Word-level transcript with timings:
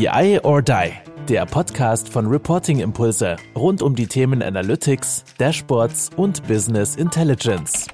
BI 0.00 0.40
or 0.44 0.62
Die, 0.62 0.92
der 1.28 1.44
Podcast 1.44 2.08
von 2.08 2.26
Reporting 2.26 2.80
Impulse 2.80 3.36
rund 3.54 3.82
um 3.82 3.94
die 3.94 4.06
Themen 4.06 4.42
Analytics, 4.42 5.24
Dashboards 5.36 6.08
und 6.16 6.42
Business 6.48 6.96
Intelligence. 6.96 7.86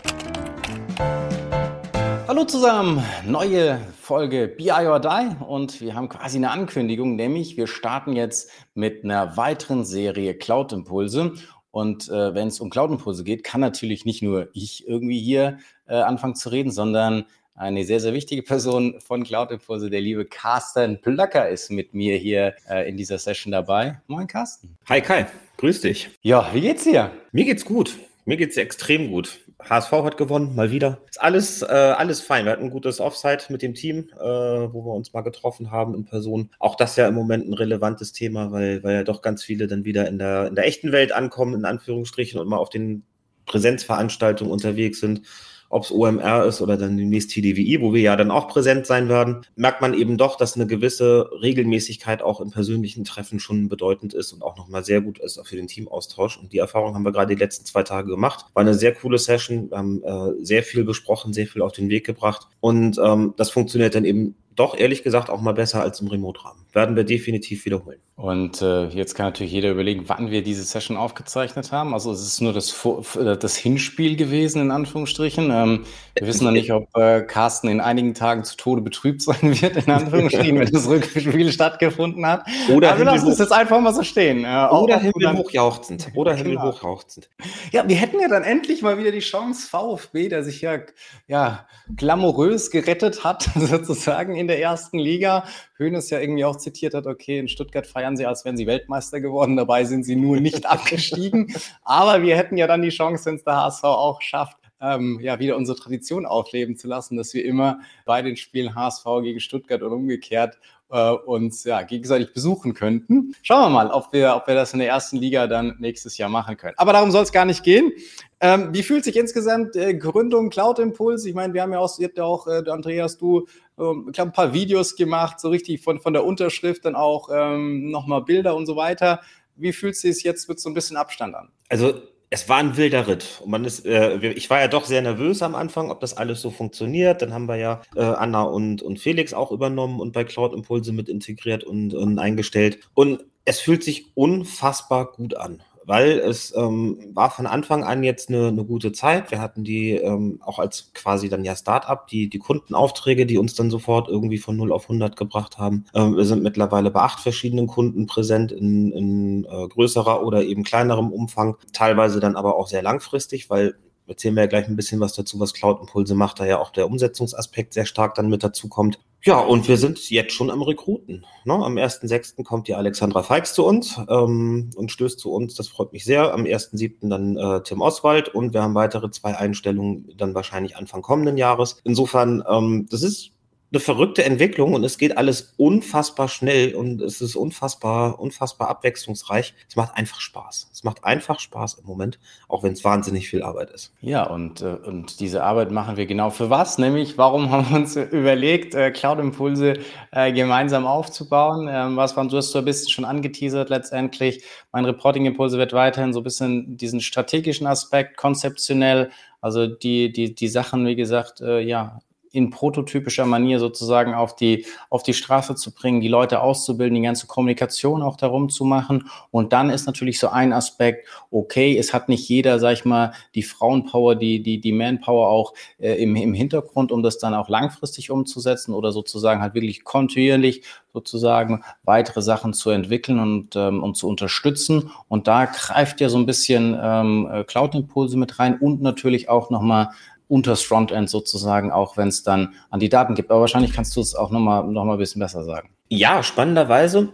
Hallo 2.29 2.45
zusammen, 2.45 3.03
neue 3.27 3.80
Folge 4.00 4.46
BI 4.46 4.71
or 4.71 5.00
Die 5.00 5.34
und 5.48 5.80
wir 5.80 5.96
haben 5.96 6.08
quasi 6.08 6.37
eine 6.37 6.53
Ankündigung, 6.53 7.16
nämlich 7.16 7.56
wir 7.56 7.66
starten 7.66 8.12
jetzt 8.12 8.52
mit 8.74 9.02
einer 9.02 9.36
weiteren 9.36 9.84
Serie 9.84 10.34
Cloud 10.34 10.72
Impulse 10.72 11.32
und 11.72 12.08
äh, 12.08 12.34
wenn 12.36 12.46
es 12.46 12.60
um 12.60 12.70
Cloud 12.70 12.92
Impulse 12.92 13.24
geht, 13.24 13.42
kann 13.42 13.60
natürlich 13.60 14.04
nicht 14.04 14.22
nur 14.22 14.48
ich 14.52 14.86
irgendwie 14.86 15.20
hier 15.20 15.58
äh, 15.88 15.96
anfangen 15.96 16.36
zu 16.36 16.50
reden, 16.50 16.70
sondern 16.70 17.24
eine 17.56 17.84
sehr, 17.84 18.00
sehr 18.00 18.12
wichtige 18.12 18.42
Person 18.42 19.00
von 19.00 19.24
Cloud 19.24 19.50
Impulse, 19.50 19.88
der 19.88 20.00
liebe 20.00 20.27
Carsten 20.27 21.00
Plöcker 21.00 21.48
ist 21.48 21.70
mit 21.70 21.95
mir 21.95 22.16
hier 22.16 22.55
äh, 22.68 22.88
in 22.88 22.96
dieser 22.96 23.19
Session 23.19 23.51
dabei. 23.51 24.01
Moin 24.06 24.27
Carsten. 24.27 24.77
Hi 24.88 25.01
Kai, 25.01 25.27
grüß 25.56 25.80
dich. 25.80 26.11
Ja, 26.20 26.50
wie 26.52 26.61
geht's 26.61 26.84
dir? 26.84 27.11
Mir 27.33 27.45
geht's 27.45 27.64
gut. 27.64 27.97
Mir 28.27 28.37
geht's 28.37 28.56
extrem 28.56 29.11
gut. 29.11 29.38
HSV 29.62 29.92
hat 29.92 30.16
gewonnen, 30.16 30.55
mal 30.55 30.70
wieder. 30.70 31.00
Ist 31.09 31.20
alles, 31.20 31.62
äh, 31.62 31.66
alles 31.66 32.20
fein. 32.20 32.45
Wir 32.45 32.52
hatten 32.52 32.64
ein 32.64 32.70
gutes 32.70 33.00
Offside 33.00 33.45
mit 33.48 33.62
dem 33.62 33.73
Team, 33.73 34.11
äh, 34.16 34.25
wo 34.25 34.84
wir 34.84 34.92
uns 34.92 35.12
mal 35.12 35.23
getroffen 35.23 35.70
haben 35.70 35.95
in 35.95 36.05
Person. 36.05 36.50
Auch 36.59 36.75
das 36.75 36.97
ja 36.97 37.09
im 37.09 37.14
Moment 37.14 37.48
ein 37.48 37.55
relevantes 37.55 38.12
Thema, 38.12 38.50
weil, 38.52 38.83
weil 38.83 38.97
ja 38.97 39.05
doch 39.05 39.23
ganz 39.23 39.42
viele 39.45 39.66
dann 39.66 39.84
wieder 39.84 40.09
in 40.09 40.19
der, 40.19 40.48
in 40.48 40.56
der 40.56 40.66
echten 40.66 40.92
Welt 40.92 41.12
ankommen, 41.12 41.55
in 41.55 41.64
Anführungsstrichen, 41.64 42.38
und 42.38 42.48
mal 42.48 42.59
auf 42.59 42.69
den 42.69 43.05
Präsenzveranstaltungen 43.47 44.52
unterwegs 44.52 45.00
sind 45.00 45.23
ob 45.69 45.84
es 45.84 45.93
OMR 45.93 46.45
ist 46.45 46.61
oder 46.61 46.77
dann 46.77 46.97
demnächst 46.97 47.30
TDWI, 47.30 47.80
wo 47.80 47.93
wir 47.93 48.01
ja 48.01 48.16
dann 48.16 48.30
auch 48.30 48.48
präsent 48.48 48.87
sein 48.87 49.09
werden, 49.09 49.43
merkt 49.56 49.80
man 49.80 49.95
eben 49.95 50.16
doch, 50.16 50.37
dass 50.37 50.55
eine 50.55 50.66
gewisse 50.66 51.30
Regelmäßigkeit 51.42 52.23
auch 52.23 52.41
in 52.41 52.51
persönlichen 52.51 53.05
Treffen 53.05 53.41
schon 53.41 53.69
bedeutend 53.69 54.15
ist 54.15 54.33
und 54.33 54.42
auch 54.42 54.56
nochmal 54.56 54.84
sehr 54.84 55.01
gut 55.01 55.19
ist 55.19 55.41
für 55.44 55.56
den 55.56 55.67
Teamaustausch. 55.67 56.39
Und 56.39 56.53
die 56.53 56.59
Erfahrung 56.59 56.94
haben 56.94 57.05
wir 57.05 57.12
gerade 57.12 57.34
die 57.34 57.41
letzten 57.41 57.64
zwei 57.64 57.83
Tage 57.83 58.09
gemacht. 58.09 58.47
War 58.55 58.62
eine 58.62 58.75
sehr 58.75 58.94
coole 58.94 59.19
Session. 59.19 59.70
Wir 59.70 59.78
haben 59.78 60.03
äh, 60.03 60.44
sehr 60.44 60.62
viel 60.62 60.84
besprochen, 60.84 61.33
sehr 61.33 61.47
viel 61.47 61.62
auf 61.62 61.72
den 61.72 61.89
Weg 61.89 62.06
gebracht. 62.06 62.48
Und 62.61 62.98
ähm, 63.03 63.34
das 63.37 63.50
funktioniert 63.50 63.94
dann 63.94 64.05
eben 64.05 64.37
doch 64.57 64.77
ehrlich 64.77 65.03
gesagt 65.03 65.31
auch 65.31 65.41
mal 65.41 65.53
besser 65.53 65.83
als 65.83 66.01
im 66.01 66.09
Remote-Rahmen. 66.09 66.61
Werden 66.73 66.97
wir 66.97 67.05
definitiv 67.05 67.65
wiederholen. 67.65 67.99
Und 68.17 68.62
äh, 68.62 68.89
jetzt 68.89 69.15
kann 69.15 69.27
natürlich 69.27 69.53
jeder 69.53 69.71
überlegen, 69.71 70.05
wann 70.09 70.31
wir 70.31 70.43
diese 70.43 70.62
Session 70.62 70.97
aufgezeichnet 70.97 71.71
haben. 71.73 71.93
Also 71.93 72.11
es 72.11 72.23
ist 72.23 72.41
nur 72.41 72.55
das, 72.55 72.75
das 73.15 73.57
Hinspiel 73.57 74.17
gewesen, 74.17 74.62
in 74.62 74.71
Anführungsstrichen. 74.71 75.51
Ähm, 75.51 75.84
wir 76.19 76.27
wissen 76.27 76.45
noch 76.45 76.50
nicht, 76.50 76.72
ob 76.72 76.89
äh, 76.97 77.20
Carsten 77.22 77.69
in 77.69 77.81
einigen 77.81 78.14
Tagen 78.14 78.42
zu 78.42 78.56
Tode 78.56 78.81
betrübt 78.81 79.20
sein 79.20 79.61
wird, 79.61 79.77
in 79.77 79.92
Anführungsstrichen, 79.92 80.59
wenn 80.59 80.70
das 80.70 80.89
Rückspiel 80.89 81.53
stattgefunden 81.53 82.27
hat. 82.27 82.47
Oder 82.72 82.91
Aber 82.91 82.98
wir 82.98 83.05
lassen 83.05 83.28
es 83.28 83.39
jetzt 83.39 83.53
einfach 83.53 83.78
mal 83.81 83.92
so 83.92 84.03
stehen. 84.03 84.44
Äh, 84.44 84.69
oder 84.70 84.98
himmelhochjauchzend. 84.98 86.09
Oder 86.14 86.34
genau. 86.34 86.48
himmelhochjauchzend. 86.48 87.28
Ja, 87.70 87.87
wir 87.87 87.97
hätten 87.97 88.19
ja 88.19 88.28
dann 88.28 88.44
endlich 88.44 88.81
mal 88.81 88.97
wieder 88.97 89.11
die 89.11 89.20
Chance, 89.20 89.69
VfB, 89.69 90.31
der 90.31 90.42
sich 90.42 90.62
ja, 90.62 90.78
ja 91.27 91.67
glamourös 91.94 92.70
gerettet 92.70 93.22
hat, 93.22 93.42
sozusagen 93.55 94.37
in 94.37 94.48
der 94.48 94.61
ersten 94.61 94.98
Liga. 94.98 95.44
Hönes 95.77 96.09
ja 96.09 96.19
irgendwie 96.19 96.47
auch 96.47 96.56
zitiert 96.56 96.94
hat, 96.94 97.06
okay, 97.06 97.39
in 97.39 97.48
Stuttgart 97.48 97.87
feiern 97.87 98.17
sie, 98.17 98.25
als 98.25 98.47
wären 98.47 98.56
sie 98.56 98.67
Weltmeister 98.67 99.20
geworden, 99.20 99.56
dabei 99.56 99.84
sind 99.84 100.05
sie 100.05 100.17
nur 100.17 100.41
nicht 100.41 100.64
abgestiegen. 100.70 101.55
Aber 101.83 102.22
wir 102.22 102.37
hätten 102.39 102.56
ja 102.56 102.67
dann 102.67 102.81
die 102.81 102.89
Chance, 102.89 103.27
wenn 103.27 103.34
es 103.34 103.44
der 103.44 103.56
HSV 103.56 103.84
auch 103.84 104.22
schafft, 104.22 104.56
ähm, 104.80 105.19
ja, 105.20 105.38
wieder 105.38 105.56
unsere 105.56 105.78
Tradition 105.78 106.27
aufleben 106.27 106.77
zu 106.77 106.88
lassen, 106.88 107.16
dass 107.16 107.34
wir 107.34 107.44
immer 107.44 107.80
bei 108.05 108.22
den 108.22 108.36
Spielen 108.36 108.74
HSV 108.74 109.05
gegen 109.22 109.41
Stuttgart 109.41 109.82
und 109.82 109.92
umgekehrt 109.92 110.58
äh, 110.91 111.10
uns 111.10 111.64
ja, 111.64 111.82
gegenseitig 111.82 112.32
besuchen 112.32 112.74
könnten. 112.74 113.34
Schauen 113.42 113.62
wir 113.62 113.70
mal, 113.70 113.91
ob 113.91 114.12
wir, 114.12 114.36
ob 114.36 114.47
wir 114.47 114.54
das 114.54 114.72
in 114.72 114.78
der 114.78 114.88
ersten 114.88 115.16
Liga 115.16 115.47
dann 115.47 115.77
nächstes 115.78 116.19
Jahr 116.19 116.28
machen 116.28 116.56
können. 116.56 116.74
Aber 116.77 116.92
darum 116.92 117.10
soll 117.10 117.22
es 117.22 117.32
gar 117.32 117.44
nicht 117.44 117.62
gehen. 117.62 117.92
Ähm, 118.41 118.69
wie 118.72 118.82
fühlt 118.82 119.04
sich 119.04 119.16
insgesamt 119.16 119.76
äh, 119.76 119.94
Gründung 119.94 120.50
Cloud 120.50 120.78
Impuls? 120.78 121.25
Ich 121.25 121.34
meine, 121.34 121.54
wir 121.54 121.62
haben 121.62 121.72
ja 121.72 121.78
auch, 121.78 121.98
ihr 121.98 122.09
habt 122.09 122.19
ja 122.19 122.25
auch, 122.25 122.47
äh, 122.47 122.62
Andreas, 122.69 123.16
du, 123.16 123.47
ähm, 123.78 124.04
ich 124.09 124.12
glaube, 124.12 124.31
ein 124.31 124.34
paar 124.34 124.53
Videos 124.53 124.94
gemacht, 124.94 125.41
so 125.41 125.48
richtig 125.48 125.82
von, 125.82 126.00
von 126.00 126.12
der 126.12 126.25
Unterschrift, 126.25 126.84
dann 126.84 126.94
auch 126.94 127.31
ähm, 127.32 127.91
nochmal 127.91 128.22
Bilder 128.22 128.54
und 128.54 128.66
so 128.66 128.76
weiter. 128.76 129.20
Wie 129.56 129.72
fühlt 129.72 129.94
es 129.94 130.03
sich 130.03 130.22
jetzt 130.22 130.48
mit 130.48 130.60
so 130.60 130.69
ein 130.69 130.75
bisschen 130.75 130.98
Abstand 130.98 131.34
an? 131.34 131.48
Also 131.70 131.94
es 132.36 132.50
war 132.50 132.58
ein 132.58 132.76
wilder 132.76 133.08
Ritt. 133.08 133.41
Und 133.42 133.50
man 133.50 133.64
ist, 133.64 133.86
äh, 133.86 134.19
ich 134.19 134.50
war 134.50 134.60
ja 134.60 134.69
doch 134.69 134.84
sehr 134.84 135.00
nervös 135.00 135.41
am 135.42 135.54
Anfang, 135.54 135.91
ob 135.91 136.00
das 136.00 136.19
alles 136.19 136.42
so 136.42 136.50
funktioniert. 136.50 137.22
Dann 137.22 137.32
haben 137.32 137.48
wir 137.48 137.56
ja 137.56 137.80
äh, 137.94 138.02
Anna 138.02 138.42
und, 138.42 138.82
und 138.82 138.98
Felix 138.98 139.32
auch 139.32 139.52
übernommen 139.52 140.00
und 140.00 140.12
bei 140.12 140.22
Cloud 140.24 140.52
Impulse 140.52 140.92
mit 140.92 141.08
integriert 141.08 141.64
und, 141.64 141.94
und 141.94 142.19
eingestellt. 142.19 142.80
Und 142.92 143.24
es 143.47 143.60
fühlt 143.60 143.82
sich 143.82 144.14
unfassbar 144.14 145.12
gut 145.12 145.34
an 145.34 145.62
weil 145.86 146.19
es 146.19 146.54
ähm, 146.56 146.98
war 147.14 147.30
von 147.30 147.47
Anfang 147.47 147.84
an 147.84 148.02
jetzt 148.02 148.28
eine, 148.28 148.48
eine 148.48 148.64
gute 148.64 148.92
Zeit. 148.92 149.30
Wir 149.30 149.41
hatten 149.41 149.62
die 149.62 149.92
ähm, 149.92 150.41
auch 150.44 150.58
als 150.58 150.91
quasi 150.94 151.28
dann 151.28 151.44
ja 151.44 151.54
Start-up, 151.54 152.08
die, 152.08 152.28
die 152.28 152.38
Kundenaufträge, 152.38 153.24
die 153.24 153.38
uns 153.38 153.54
dann 153.54 153.70
sofort 153.70 154.08
irgendwie 154.08 154.38
von 154.38 154.56
0 154.56 154.72
auf 154.72 154.84
100 154.84 155.16
gebracht 155.16 155.58
haben. 155.58 155.84
Ähm, 155.94 156.16
wir 156.16 156.24
sind 156.24 156.42
mittlerweile 156.42 156.91
bei 156.91 157.00
acht 157.00 157.20
verschiedenen 157.20 157.69
Kunden 157.69 158.06
präsent 158.06 158.50
in, 158.50 158.91
in 158.91 159.44
äh, 159.44 159.69
größerer 159.69 160.24
oder 160.24 160.42
eben 160.42 160.64
kleinerem 160.64 161.12
Umfang, 161.12 161.56
teilweise 161.72 162.18
dann 162.18 162.36
aber 162.36 162.56
auch 162.56 162.66
sehr 162.66 162.82
langfristig, 162.82 163.48
weil 163.48 163.76
erzählen 164.08 164.34
wir 164.34 164.42
ja 164.42 164.48
gleich 164.48 164.68
ein 164.68 164.76
bisschen 164.76 165.00
was 165.00 165.14
dazu, 165.14 165.38
was 165.41 165.54
Cloud 165.54 165.80
Impulse 165.80 166.14
macht, 166.14 166.41
da 166.41 166.47
ja 166.47 166.58
auch 166.58 166.70
der 166.70 166.86
Umsetzungsaspekt 166.86 167.74
sehr 167.74 167.86
stark 167.86 168.14
dann 168.14 168.28
mit 168.28 168.42
dazu 168.42 168.68
kommt. 168.68 168.98
Ja, 169.26 169.41
und 169.41 169.66
wir 169.66 169.76
sind 169.76 170.09
jetzt 170.09 170.34
schon 170.34 170.53
am 170.53 170.62
Rekruten. 170.62 171.26
Ne? 171.44 171.54
Am 171.54 171.75
1.6. 171.75 172.44
kommt 172.44 172.69
die 172.69 172.75
Alexandra 172.75 173.25
Feix 173.25 173.54
zu 173.54 173.66
uns 173.66 174.00
ähm, 174.09 174.70
und 174.76 174.92
stößt 174.92 175.19
zu 175.19 175.32
uns. 175.32 175.56
Das 175.56 175.66
freut 175.66 175.92
mich 175.92 176.04
sehr. 176.04 176.32
Am 176.32 176.44
1.7. 176.44 177.09
dann 177.09 177.36
äh, 177.36 177.60
Tim 177.65 177.81
Oswald 177.81 178.28
und 178.28 178.54
wir 178.54 178.62
haben 178.62 178.76
weitere 178.76 179.10
zwei 179.10 179.36
Einstellungen 179.36 180.15
dann 180.16 180.36
wahrscheinlich 180.36 180.76
Anfang 180.76 181.03
kommenden 181.03 181.36
Jahres. 181.36 181.81
Insofern, 181.82 182.44
ähm, 182.48 182.86
das 182.88 183.03
ist 183.03 183.32
eine 183.72 183.81
verrückte 183.81 184.25
Entwicklung 184.25 184.75
und 184.75 184.84
es 184.84 184.97
geht 184.97 185.19
alles 185.19 185.54
unfassbar 185.56 186.28
schnell 186.28 186.75
und 186.77 187.03
es 187.03 187.21
ist 187.21 187.34
unfassbar, 187.34 188.21
unfassbar 188.21 188.69
abwechslungsreich. 188.69 189.54
Es 189.69 189.75
macht 189.75 189.97
einfach 189.97 190.21
Spaß. 190.21 190.71
Es 190.72 190.84
macht 190.84 191.04
einfach 191.04 191.41
Spaß 191.41 191.75
im 191.75 191.87
Moment, 191.87 192.21
auch 192.49 192.62
wenn 192.62 192.75
es 192.75 192.84
wahnsinnig 192.84 193.28
viel 193.28 193.43
Arbeit 193.43 193.71
ist. 193.71 193.93
Ja, 194.00 194.22
und, 194.22 194.62
äh, 194.62 194.77
und 194.87 195.19
diese 195.19 195.43
Arbeit 195.43 195.72
machen 195.72 195.97
wir 195.97 196.06
genau 196.06 196.31
für 196.31 196.49
was? 196.49 196.78
Nämlich, 196.78 197.19
warum 197.19 197.50
haben 197.50 197.69
wir 197.69 197.77
uns 197.77 197.97
überlegt, 197.97 198.75
äh, 198.77 198.93
Cloud 198.93 199.19
Impulse 199.19 199.81
äh, 200.12 200.33
gemeinsam 200.33 200.87
aufzubauen? 200.87 201.69
Ähm, 201.69 201.97
was 201.97 202.16
waren, 202.16 202.28
du 202.28 202.37
hast 202.37 202.53
so 202.53 202.60
ein 202.60 202.65
bisschen 202.65 202.91
schon 202.91 203.04
angeteasert 203.04 203.69
letztendlich. 203.69 204.44
Mein 204.71 204.84
Reporting 204.84 205.27
Impulse 205.27 205.59
wird 205.59 205.72
weiterhin 205.72 206.12
so 206.12 206.21
ein 206.21 206.25
bisschen 206.25 206.77
diesen 206.77 207.00
strategischen 207.00 207.66
Aspekt, 207.66 208.16
konzeptionell, 208.16 209.10
also 209.41 209.66
die, 209.66 210.12
die, 210.12 210.34
die 210.34 210.48
Sachen, 210.48 210.87
wie 210.87 210.97
gesagt, 210.97 211.41
ja, 211.41 212.00
in 212.36 212.50
prototypischer 212.50 213.24
Manier 213.24 213.58
sozusagen 213.58 214.14
auf 214.14 214.36
die, 214.36 214.66
auf 214.91 215.02
die 215.02 215.14
Straße 215.14 215.54
zu 215.54 215.74
bringen, 215.74 216.00
die 216.00 216.08
Leute 216.08 216.41
auszubilden, 216.41 216.94
die 216.94 217.02
ganze 217.02 217.26
Kommunikation 217.26 218.02
auch 218.02 218.16
darum 218.16 218.50
zu 218.50 218.64
machen. 218.64 219.08
Und 219.30 219.52
dann 219.52 219.70
ist 219.70 219.86
natürlich 219.86 220.19
so 220.20 220.28
ein 220.28 220.52
Aspekt, 220.52 221.08
okay, 221.30 221.76
es 221.76 221.94
hat 221.94 222.08
nicht 222.08 222.28
jeder, 222.28 222.58
sag 222.58 222.74
ich 222.74 222.84
mal, 222.84 223.12
die 223.34 223.42
Frauenpower, 223.42 224.14
die, 224.14 224.42
die, 224.42 224.60
die 224.60 224.72
Manpower 224.72 225.28
auch 225.28 225.54
äh, 225.78 225.94
im, 225.94 226.14
im 226.14 226.34
Hintergrund, 226.34 226.92
um 226.92 227.02
das 227.02 227.19
dann 227.19 227.34
auch 227.34 227.48
langfristig 227.48 228.10
umzusetzen 228.10 228.74
oder 228.74 228.92
sozusagen 228.92 229.41
halt 229.41 229.54
wirklich 229.54 229.84
kontinuierlich 229.84 230.62
sozusagen 230.92 231.62
weitere 231.84 232.22
Sachen 232.22 232.54
zu 232.54 232.70
entwickeln 232.70 233.18
und, 233.18 233.54
ähm, 233.54 233.82
und 233.82 233.97
zu 233.97 234.08
unterstützen. 234.08 234.91
Und 235.08 235.28
da 235.28 235.44
greift 235.44 236.00
ja 236.00 236.08
so 236.08 236.16
ein 236.16 236.24
bisschen 236.24 236.78
ähm, 236.80 237.28
äh, 237.30 237.44
Cloud-Impulse 237.44 238.16
mit 238.16 238.38
rein 238.38 238.58
und 238.58 238.80
natürlich 238.80 239.28
auch 239.28 239.50
nochmal 239.50 239.91
unters 240.28 240.62
Frontend 240.62 241.09
sozusagen, 241.09 241.70
auch 241.70 241.97
wenn 241.97 242.09
es 242.09 242.22
dann 242.22 242.54
an 242.70 242.81
die 242.81 242.88
Daten 242.88 243.14
gibt. 243.14 243.31
Aber 243.31 243.41
wahrscheinlich 243.41 243.72
kannst 243.72 243.97
du 243.97 244.00
es 244.00 244.14
auch 244.14 244.31
nochmal 244.31 244.66
noch 244.66 244.84
mal 244.84 244.94
ein 244.94 244.98
bisschen 244.98 245.20
besser 245.20 245.44
sagen. 245.44 245.70
Ja, 245.88 246.22
spannenderweise 246.22 247.12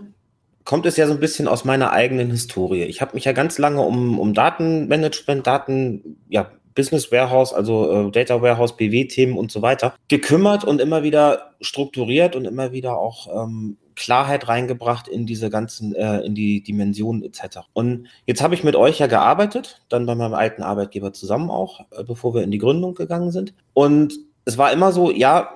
kommt 0.64 0.86
es 0.86 0.96
ja 0.96 1.06
so 1.06 1.12
ein 1.12 1.20
bisschen 1.20 1.48
aus 1.48 1.64
meiner 1.64 1.92
eigenen 1.92 2.30
Historie. 2.30 2.84
Ich 2.84 3.00
habe 3.00 3.14
mich 3.14 3.24
ja 3.24 3.32
ganz 3.32 3.58
lange 3.58 3.82
um, 3.82 4.18
um 4.18 4.32
Datenmanagement, 4.32 5.46
Daten, 5.46 6.18
ja, 6.28 6.50
Business 6.74 7.12
Warehouse, 7.12 7.52
also 7.52 8.08
äh, 8.08 8.10
Data 8.10 8.40
Warehouse, 8.42 8.76
BW-Themen 8.76 9.36
und 9.36 9.50
so 9.50 9.62
weiter 9.62 9.94
gekümmert 10.08 10.64
und 10.64 10.80
immer 10.80 11.02
wieder 11.02 11.52
strukturiert 11.60 12.36
und 12.36 12.44
immer 12.44 12.72
wieder 12.72 12.98
auch 12.98 13.44
ähm, 13.44 13.76
Klarheit 13.94 14.48
reingebracht 14.48 15.08
in 15.08 15.26
diese 15.26 15.50
ganzen, 15.50 15.94
äh, 15.94 16.20
in 16.20 16.34
die 16.34 16.62
Dimensionen 16.62 17.22
etc. 17.22 17.60
Und 17.72 18.08
jetzt 18.26 18.42
habe 18.42 18.54
ich 18.54 18.64
mit 18.64 18.76
euch 18.76 18.98
ja 18.98 19.06
gearbeitet, 19.06 19.82
dann 19.88 20.06
bei 20.06 20.14
meinem 20.14 20.34
alten 20.34 20.62
Arbeitgeber 20.62 21.12
zusammen 21.12 21.50
auch, 21.50 21.80
äh, 21.90 22.04
bevor 22.04 22.34
wir 22.34 22.42
in 22.42 22.50
die 22.50 22.58
Gründung 22.58 22.94
gegangen 22.94 23.30
sind. 23.32 23.54
Und 23.74 24.14
es 24.44 24.58
war 24.58 24.72
immer 24.72 24.92
so, 24.92 25.10
ja, 25.10 25.50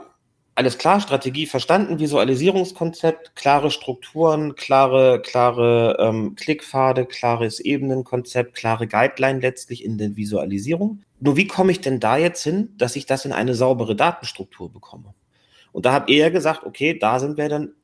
alles 0.56 0.78
klar, 0.78 1.00
Strategie 1.00 1.44
verstanden, 1.44 1.98
Visualisierungskonzept, 1.98 3.36
klare 3.36 3.70
Strukturen, 3.70 4.56
klare, 4.56 5.20
klare 5.20 5.98
ähm, 6.00 6.34
Klickpfade, 6.34 7.04
klares 7.04 7.60
Ebenenkonzept, 7.60 8.54
klare 8.54 8.86
Guideline 8.86 9.40
letztlich 9.40 9.84
in 9.84 9.98
der 9.98 10.16
Visualisierung. 10.16 11.02
Nur 11.20 11.36
wie 11.36 11.46
komme 11.46 11.72
ich 11.72 11.82
denn 11.82 12.00
da 12.00 12.16
jetzt 12.16 12.42
hin, 12.42 12.74
dass 12.78 12.96
ich 12.96 13.04
das 13.04 13.26
in 13.26 13.32
eine 13.32 13.54
saubere 13.54 13.94
Datenstruktur 13.94 14.72
bekomme? 14.72 15.14
Und 15.72 15.84
da 15.84 15.92
ihr 16.08 16.16
ja 16.16 16.28
gesagt, 16.30 16.64
okay, 16.64 16.98
da 16.98 17.20
sind 17.20 17.36
wir 17.36 17.50
dann 17.50 17.74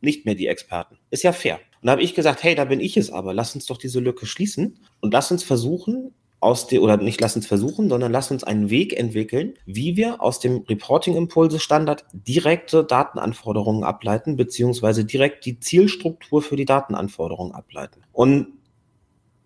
nicht 0.00 0.24
mehr 0.24 0.34
die 0.34 0.46
Experten. 0.46 0.96
Ist 1.10 1.24
ja 1.24 1.32
fair. 1.32 1.60
Und 1.82 1.86
da 1.86 1.92
habe 1.92 2.02
ich 2.02 2.14
gesagt, 2.14 2.42
hey, 2.42 2.54
da 2.54 2.64
bin 2.64 2.80
ich 2.80 2.96
es 2.96 3.12
aber. 3.12 3.34
Lass 3.34 3.54
uns 3.54 3.66
doch 3.66 3.76
diese 3.76 4.00
Lücke 4.00 4.24
schließen 4.24 4.78
und 5.00 5.12
lass 5.12 5.30
uns 5.30 5.44
versuchen, 5.44 6.14
aus 6.42 6.66
dem, 6.66 6.82
oder 6.82 6.96
nicht 6.96 7.20
lass 7.20 7.36
uns 7.36 7.46
versuchen, 7.46 7.88
sondern 7.88 8.12
lass 8.12 8.30
uns 8.30 8.44
einen 8.44 8.70
Weg 8.70 8.98
entwickeln, 8.98 9.54
wie 9.64 9.96
wir 9.96 10.22
aus 10.22 10.40
dem 10.40 10.64
Reporting-Impulse-Standard 10.68 12.04
direkte 12.12 12.84
Datenanforderungen 12.84 13.84
ableiten, 13.84 14.36
beziehungsweise 14.36 15.04
direkt 15.04 15.46
die 15.46 15.60
Zielstruktur 15.60 16.42
für 16.42 16.56
die 16.56 16.64
Datenanforderungen 16.64 17.52
ableiten. 17.52 18.02
Und 18.12 18.48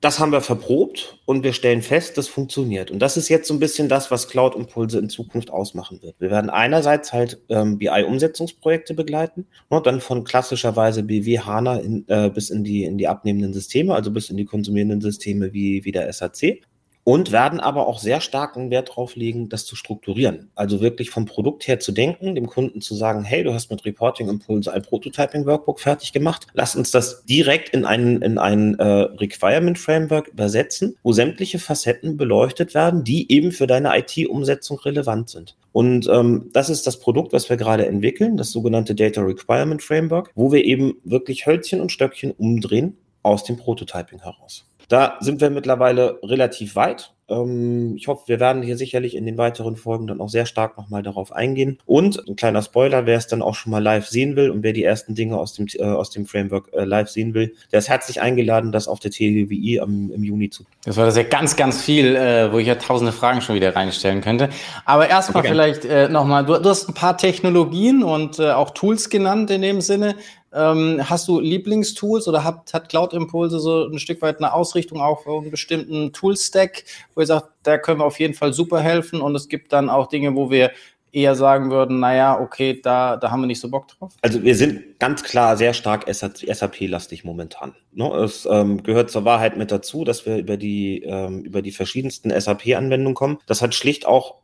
das 0.01 0.21
haben 0.21 0.31
wir 0.31 0.43
verprobt 0.43 1.19
und 1.25 1.43
wir 1.43 1.53
stellen 1.53 1.83
fest, 1.83 2.19
das 2.19 2.29
funktioniert. 2.29 2.91
Und 2.91 3.01
das 3.01 3.17
ist 3.17 3.29
jetzt 3.29 3.49
so 3.49 3.55
ein 3.55 3.61
bisschen 3.61 3.89
das, 3.89 4.11
was 4.11 4.29
Cloud 4.29 4.55
Impulse 4.55 4.99
in 4.99 5.09
Zukunft 5.09 5.51
ausmachen 5.51 6.03
wird. 6.03 6.15
Wir 6.21 6.31
werden 6.31 6.51
einerseits 6.51 7.13
halt 7.13 7.41
ähm, 7.49 7.79
BI-Umsetzungsprojekte 7.79 8.95
begleiten, 8.95 9.47
und 9.69 9.79
ne, 9.79 9.83
dann 9.83 10.01
von 10.01 10.25
klassischerweise 10.25 11.03
BW 11.03 11.41
HANA 11.41 11.79
in, 11.79 12.05
äh, 12.09 12.31
bis 12.31 12.51
in 12.51 12.63
die, 12.63 12.85
in 12.85 12.99
die 12.99 13.09
abnehmenden 13.09 13.55
Systeme, 13.55 13.95
also 13.95 14.11
bis 14.11 14.29
in 14.31 14.37
die 14.37 14.45
konsumierenden 14.45 15.01
Systeme 15.01 15.53
wie, 15.53 15.85
wie 15.85 15.93
der 15.93 16.13
SAC 16.13 16.63
und 17.07 17.31
werden 17.31 17.61
aber 17.61 17.87
auch 17.87 18.01
sehr 18.01 18.21
starken 18.21 18.73
Wert 18.73 18.89
darauf 18.89 19.15
legen, 19.15 19.49
das 19.49 19.65
zu 19.65 19.77
strukturieren. 19.77 20.51
Also 20.57 20.81
wirklich 20.81 21.11
vom 21.11 21.25
Produkt 21.25 21.69
her 21.69 21.79
zu 21.79 21.93
denken, 21.93 22.35
dem 22.35 22.49
Kunden 22.49 22.81
zu 22.81 22.97
sagen, 22.97 23.23
hey, 23.23 23.45
du 23.45 23.55
hast 23.55 23.71
mit 23.71 23.85
Reporting 23.85 24.29
Impulse 24.29 24.73
ein 24.73 24.83
Prototyping 24.83 25.47
Workbook 25.47 25.79
fertig 25.79 26.13
gemacht. 26.13 26.49
Lass 26.53 26.75
uns 26.75 26.91
das 26.91 27.25
direkt 27.25 27.69
in 27.69 27.85
ein, 27.85 28.23
in 28.23 28.39
ein 28.39 28.75
äh, 28.81 28.85
Requirement 28.85 29.79
Framework 29.79 30.27
übersetzen, 30.27 30.97
wo 31.05 31.13
sämtliche 31.13 31.61
Facetten 31.61 32.17
beleuchtet 32.17 32.75
werden, 32.75 33.05
die 33.05 33.31
eben 33.31 33.53
für 33.53 33.69
deine 33.69 33.97
IT-Umsetzung 33.97 34.81
relevant 34.81 35.31
sind. 35.31 35.55
Und 35.71 36.09
ähm, 36.09 36.51
das 36.55 36.71
ist 36.71 36.89
das 36.89 36.99
Produkt, 36.99 37.33
was 37.33 37.49
wir 37.49 37.57
gerade 37.57 37.87
entwickeln, 37.87 38.37
das 38.37 38.51
sogenannte 38.51 38.97
Data 38.97 39.21
Requirement 39.21 39.81
Framework, 39.81 40.33
wo 40.35 40.51
wir 40.51 40.65
eben 40.65 40.97
wirklich 41.05 41.47
Hölzchen 41.47 41.81
und 41.81 41.93
Stöckchen 41.93 42.33
umdrehen 42.33 42.97
aus 43.23 43.45
dem 43.45 43.59
Prototyping 43.59 44.23
heraus. 44.23 44.67
Da 44.89 45.17
sind 45.21 45.41
wir 45.41 45.51
mittlerweile 45.51 46.19
relativ 46.23 46.77
weit. 46.77 47.13
Ähm, 47.29 47.95
ich 47.97 48.07
hoffe, 48.09 48.29
wir 48.29 48.41
werden 48.41 48.63
hier 48.63 48.77
sicherlich 48.77 49.17
in 49.17 49.27
den 49.27 49.37
weiteren 49.37 49.77
Folgen 49.77 50.07
dann 50.07 50.21
auch 50.21 50.29
sehr 50.29 50.47
stark 50.47 50.77
nochmal 50.79 51.03
darauf 51.03 51.33
eingehen. 51.33 51.79
Und 51.85 52.23
ein 52.29 52.37
kleiner 52.37 52.63
Spoiler, 52.63 53.07
wer 53.07 53.19
es 53.19 53.27
dann 53.27 53.43
auch 53.43 53.55
schon 53.55 53.73
mal 53.73 53.83
live 53.83 54.07
sehen 54.07 54.37
will 54.37 54.51
und 54.51 54.63
wer 54.63 54.73
die 54.73 54.85
ersten 54.85 55.15
Dinge 55.15 55.37
aus 55.37 55.55
dem, 55.55 55.67
äh, 55.75 55.83
aus 55.83 56.11
dem 56.11 56.27
Framework 56.27 56.73
äh, 56.73 56.85
live 56.85 57.09
sehen 57.09 57.35
will, 57.35 57.55
der 57.73 57.81
ist 57.81 57.89
herzlich 57.89 58.21
eingeladen, 58.21 58.71
das 58.71 58.87
auf 58.87 59.01
der 59.01 59.11
TGWI 59.11 59.81
am, 59.81 60.13
im 60.13 60.23
Juni 60.23 60.51
zu. 60.51 60.65
Das 60.85 60.97
war 60.97 61.07
das 61.07 61.17
ja 61.17 61.25
ganz, 61.25 61.57
ganz 61.57 61.83
viel, 61.83 62.15
äh, 62.15 62.53
wo 62.53 62.59
ich 62.59 62.69
ja 62.69 62.77
tausende 62.77 63.13
Fragen 63.13 63.41
schon 63.41 63.57
wieder 63.57 63.75
reinstellen 63.75 64.21
könnte. 64.21 64.49
Aber 64.85 65.09
erstmal 65.09 65.41
okay. 65.41 65.51
vielleicht 65.51 65.85
äh, 65.85 66.09
nochmal, 66.09 66.47
du, 66.47 66.59
du 66.59 66.69
hast 66.69 66.89
ein 66.89 66.95
paar 66.95 67.19
Technologien 67.19 68.05
und 68.05 68.39
äh, 68.39 68.53
auch 68.53 68.71
Tools 68.71 69.11
genannt 69.11 69.51
in 69.51 69.63
dem 69.63 69.81
Sinne. 69.81 70.15
Ähm, 70.57 71.03
hast 71.05 71.29
du 71.29 71.39
Lieblingstools 71.39 72.27
oder 72.29 72.43
hat, 72.43 72.73
hat 72.73 72.89
Cloud 72.89 73.13
Impulse 73.13 73.61
so 73.61 73.85
ein 73.85 73.99
Stück 73.99 74.23
weit 74.23 74.39
eine 74.39 74.55
Ausrichtung 74.55 75.01
auf 75.03 75.27
einen 75.27 75.51
bestimmten 75.51 76.15
Toolstack, 76.15 76.85
wo 77.15 77.21
ihr 77.21 77.27
sagt, 77.27 77.51
da 77.63 77.77
können 77.77 78.01
wir 78.01 78.07
auf 78.07 78.19
jeden 78.19 78.33
Fall 78.33 78.55
super 78.55 78.81
helfen 78.81 79.21
und 79.21 79.35
es 79.35 79.49
gibt 79.49 79.73
dann 79.75 79.91
auch 79.91 80.07
Dinge, 80.07 80.35
wo 80.35 80.51
wir 80.51 80.71
eher 81.13 81.35
sagen 81.35 81.71
würden, 81.71 82.01
naja, 82.01 82.39
okay, 82.39 82.81
da, 82.83 83.17
da 83.17 83.31
haben 83.31 83.41
wir 83.41 83.47
nicht 83.47 83.61
so 83.61 83.71
Bock 83.71 83.89
drauf? 83.89 84.13
Also 84.23 84.43
wir 84.43 84.55
sind 84.55 84.99
ganz 84.99 85.23
klar 85.23 85.57
sehr 85.57 85.73
stark 85.73 86.05
SAP-lastig 86.13 87.25
momentan. 87.25 87.75
Ne? 87.93 88.07
Es 88.17 88.47
ähm, 88.51 88.83
gehört 88.83 89.11
zur 89.11 89.25
Wahrheit 89.25 89.57
mit 89.57 89.71
dazu, 89.71 90.05
dass 90.05 90.27
wir 90.27 90.37
über 90.37 90.57
die, 90.57 91.03
ähm, 91.03 91.43
über 91.43 91.63
die 91.63 91.73
verschiedensten 91.73 92.31
SAP-Anwendungen 92.39 93.15
kommen. 93.15 93.39
Das 93.47 93.63
hat 93.63 93.75
schlicht 93.75 94.07
auch 94.07 94.37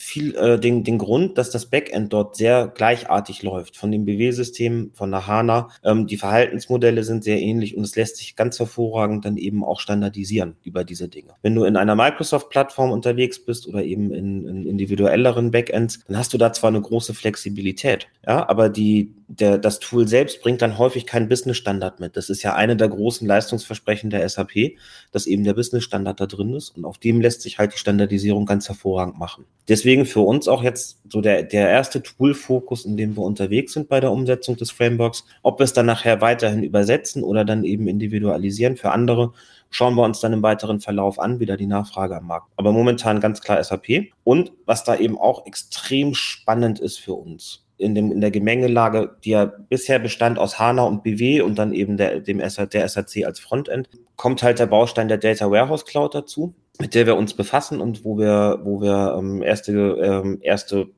viel 0.00 0.34
äh, 0.34 0.58
den, 0.58 0.82
den 0.82 0.96
Grund, 0.96 1.36
dass 1.36 1.50
das 1.50 1.66
Backend 1.66 2.14
dort 2.14 2.34
sehr 2.34 2.68
gleichartig 2.68 3.42
läuft. 3.42 3.76
Von 3.76 3.92
dem 3.92 4.06
BW-System, 4.06 4.92
von 4.94 5.10
der 5.10 5.26
HANA. 5.26 5.68
Ähm, 5.84 6.06
die 6.06 6.16
Verhaltensmodelle 6.16 7.04
sind 7.04 7.22
sehr 7.22 7.38
ähnlich 7.38 7.76
und 7.76 7.84
es 7.84 7.96
lässt 7.96 8.16
sich 8.16 8.34
ganz 8.34 8.58
hervorragend 8.58 9.26
dann 9.26 9.36
eben 9.36 9.62
auch 9.62 9.78
standardisieren 9.78 10.56
über 10.64 10.84
diese 10.84 11.08
Dinge. 11.08 11.34
Wenn 11.42 11.54
du 11.54 11.64
in 11.64 11.76
einer 11.76 11.94
Microsoft-Plattform 11.96 12.92
unterwegs 12.92 13.44
bist 13.44 13.68
oder 13.68 13.84
eben 13.84 14.10
in, 14.10 14.48
in 14.48 14.66
individuelleren 14.66 15.50
Backends, 15.50 16.02
dann 16.08 16.16
hast 16.16 16.32
du 16.32 16.38
da 16.38 16.54
zwar 16.54 16.68
eine 16.68 16.80
große 16.80 17.12
Flexibilität, 17.12 18.08
ja, 18.26 18.48
aber 18.48 18.70
die, 18.70 19.14
der, 19.30 19.58
das 19.58 19.78
Tool 19.78 20.08
selbst 20.08 20.42
bringt 20.42 20.60
dann 20.60 20.76
häufig 20.76 21.06
keinen 21.06 21.28
Business-Standard 21.28 22.00
mit. 22.00 22.16
Das 22.16 22.30
ist 22.30 22.42
ja 22.42 22.56
eine 22.56 22.76
der 22.76 22.88
großen 22.88 23.26
Leistungsversprechen 23.28 24.10
der 24.10 24.28
SAP, 24.28 24.76
dass 25.12 25.26
eben 25.26 25.44
der 25.44 25.54
Business-Standard 25.54 26.20
da 26.20 26.26
drin 26.26 26.52
ist 26.54 26.70
und 26.70 26.84
auf 26.84 26.98
dem 26.98 27.20
lässt 27.20 27.42
sich 27.42 27.58
halt 27.58 27.72
die 27.72 27.78
Standardisierung 27.78 28.44
ganz 28.44 28.68
hervorragend 28.68 29.18
machen. 29.18 29.44
Deswegen 29.68 30.04
für 30.04 30.20
uns 30.20 30.48
auch 30.48 30.64
jetzt 30.64 31.00
so 31.08 31.20
der, 31.20 31.44
der 31.44 31.68
erste 31.68 32.02
Tool-Fokus, 32.02 32.84
in 32.84 32.96
dem 32.96 33.16
wir 33.16 33.22
unterwegs 33.22 33.72
sind 33.72 33.88
bei 33.88 34.00
der 34.00 34.10
Umsetzung 34.10 34.56
des 34.56 34.72
Frameworks. 34.72 35.24
Ob 35.42 35.60
wir 35.60 35.64
es 35.64 35.72
dann 35.72 35.86
nachher 35.86 36.20
weiterhin 36.20 36.64
übersetzen 36.64 37.22
oder 37.22 37.44
dann 37.44 37.62
eben 37.62 37.86
individualisieren 37.86 38.76
für 38.76 38.90
andere, 38.90 39.32
schauen 39.70 39.94
wir 39.94 40.02
uns 40.02 40.18
dann 40.18 40.32
im 40.32 40.42
weiteren 40.42 40.80
Verlauf 40.80 41.20
an, 41.20 41.38
wieder 41.38 41.56
die 41.56 41.66
Nachfrage 41.66 42.16
am 42.16 42.26
Markt. 42.26 42.48
Aber 42.56 42.72
momentan 42.72 43.20
ganz 43.20 43.40
klar 43.40 43.62
SAP. 43.62 44.10
Und 44.24 44.52
was 44.66 44.82
da 44.82 44.96
eben 44.96 45.16
auch 45.16 45.46
extrem 45.46 46.14
spannend 46.14 46.80
ist 46.80 46.98
für 46.98 47.14
uns, 47.14 47.64
in, 47.80 47.94
dem, 47.94 48.12
in 48.12 48.20
der 48.20 48.30
Gemengelage, 48.30 49.16
die 49.24 49.30
ja 49.30 49.46
bisher 49.46 49.98
bestand 49.98 50.38
aus 50.38 50.58
HANA 50.58 50.82
und 50.82 51.02
BW 51.02 51.40
und 51.40 51.58
dann 51.58 51.72
eben 51.72 51.96
der, 51.96 52.20
dem 52.20 52.38
der 52.38 52.88
SAC 52.88 53.24
als 53.24 53.40
Frontend, 53.40 53.88
kommt 54.16 54.42
halt 54.42 54.58
der 54.58 54.66
Baustein 54.66 55.08
der 55.08 55.18
Data 55.18 55.50
Warehouse 55.50 55.86
Cloud 55.86 56.14
dazu, 56.14 56.54
mit 56.78 56.94
der 56.94 57.06
wir 57.06 57.16
uns 57.16 57.34
befassen 57.34 57.80
und 57.80 58.04
wo 58.04 58.18
wir, 58.18 58.60
wo 58.62 58.80
wir 58.80 59.16
ähm, 59.18 59.42
erste, 59.42 59.72
ähm, 59.72 60.38
erste 60.42 60.88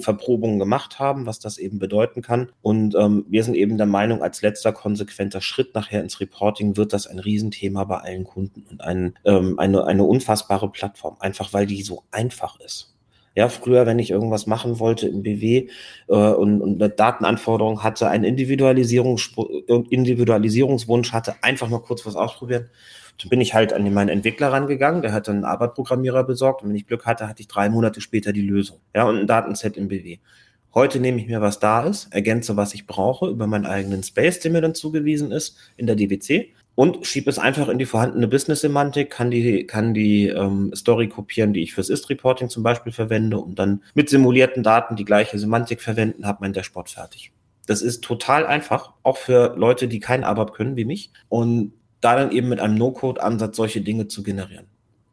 Verprobungen 0.00 0.58
gemacht 0.58 0.98
haben, 0.98 1.26
was 1.26 1.38
das 1.38 1.58
eben 1.58 1.78
bedeuten 1.78 2.22
kann. 2.22 2.52
Und 2.62 2.94
ähm, 2.94 3.24
wir 3.28 3.42
sind 3.44 3.54
eben 3.54 3.76
der 3.76 3.86
Meinung, 3.86 4.22
als 4.22 4.42
letzter 4.42 4.72
konsequenter 4.72 5.40
Schritt 5.40 5.74
nachher 5.74 6.02
ins 6.02 6.20
Reporting 6.20 6.76
wird 6.76 6.92
das 6.92 7.06
ein 7.06 7.18
Riesenthema 7.18 7.84
bei 7.84 7.98
allen 7.98 8.24
Kunden 8.24 8.66
und 8.70 8.82
ein, 8.82 9.14
ähm, 9.24 9.58
eine, 9.58 9.86
eine 9.86 10.04
unfassbare 10.04 10.70
Plattform, 10.70 11.16
einfach 11.18 11.52
weil 11.52 11.66
die 11.66 11.82
so 11.82 12.04
einfach 12.10 12.60
ist. 12.60 12.89
Ja, 13.36 13.48
früher, 13.48 13.86
wenn 13.86 14.00
ich 14.00 14.10
irgendwas 14.10 14.46
machen 14.46 14.80
wollte 14.80 15.06
im 15.06 15.22
BW 15.22 15.68
äh, 16.08 16.14
und, 16.14 16.60
und 16.60 16.82
eine 16.82 16.90
Datenanforderung 16.90 17.84
hatte, 17.84 18.08
einen 18.08 18.24
Individualisierungs 18.24 19.30
Individualisierungswunsch 19.66 21.12
hatte, 21.12 21.36
einfach 21.42 21.68
mal 21.68 21.80
kurz 21.80 22.04
was 22.04 22.16
ausprobieren, 22.16 22.68
dann 23.20 23.28
bin 23.28 23.40
ich 23.40 23.54
halt 23.54 23.72
an 23.72 23.92
meinen 23.92 24.08
Entwickler 24.08 24.52
rangegangen, 24.52 25.02
der 25.02 25.12
hat 25.12 25.28
dann 25.28 25.36
einen 25.36 25.44
Arbeitprogrammierer 25.44 26.24
besorgt 26.24 26.62
und 26.62 26.70
wenn 26.70 26.76
ich 26.76 26.88
Glück 26.88 27.06
hatte, 27.06 27.28
hatte 27.28 27.42
ich 27.42 27.48
drei 27.48 27.68
Monate 27.68 28.00
später 28.00 28.32
die 28.32 28.42
Lösung. 28.42 28.78
Ja, 28.94 29.04
und 29.04 29.16
ein 29.16 29.26
Datenset 29.26 29.76
im 29.76 29.88
BW. 29.88 30.18
Heute 30.74 31.00
nehme 31.00 31.20
ich 31.20 31.26
mir, 31.26 31.40
was 31.40 31.58
da 31.58 31.84
ist, 31.84 32.12
ergänze, 32.12 32.56
was 32.56 32.74
ich 32.74 32.86
brauche 32.86 33.28
über 33.28 33.46
meinen 33.46 33.66
eigenen 33.66 34.02
Space, 34.02 34.40
der 34.40 34.52
mir 34.52 34.60
dann 34.60 34.74
zugewiesen 34.74 35.32
ist 35.32 35.56
in 35.76 35.86
der 35.86 35.96
DWC 35.96 36.52
und 36.80 37.06
schiebe 37.06 37.28
es 37.28 37.38
einfach 37.38 37.68
in 37.68 37.78
die 37.78 37.84
vorhandene 37.84 38.26
Business-Semantik, 38.26 39.10
kann 39.10 39.30
die, 39.30 39.66
kann 39.66 39.92
die 39.92 40.28
ähm, 40.28 40.72
Story 40.74 41.08
kopieren, 41.08 41.52
die 41.52 41.62
ich 41.62 41.74
fürs 41.74 41.90
Ist-Reporting 41.90 42.48
zum 42.48 42.62
Beispiel 42.62 42.90
verwende 42.90 43.36
und 43.36 43.58
dann 43.58 43.82
mit 43.92 44.08
simulierten 44.08 44.62
Daten 44.62 44.96
die 44.96 45.04
gleiche 45.04 45.38
Semantik 45.38 45.82
verwenden, 45.82 46.24
habe 46.24 46.38
mein 46.40 46.54
Dashboard 46.54 46.88
fertig. 46.88 47.32
Das 47.66 47.82
ist 47.82 48.02
total 48.02 48.46
einfach, 48.46 48.94
auch 49.02 49.18
für 49.18 49.54
Leute, 49.58 49.88
die 49.88 50.00
kein 50.00 50.24
ABAP 50.24 50.54
können 50.54 50.76
wie 50.76 50.86
mich 50.86 51.12
und 51.28 51.74
da 52.00 52.16
dann 52.16 52.32
eben 52.32 52.48
mit 52.48 52.60
einem 52.60 52.76
No-Code-Ansatz 52.76 53.58
solche 53.58 53.82
Dinge 53.82 54.08
zu 54.08 54.22
generieren. 54.22 54.64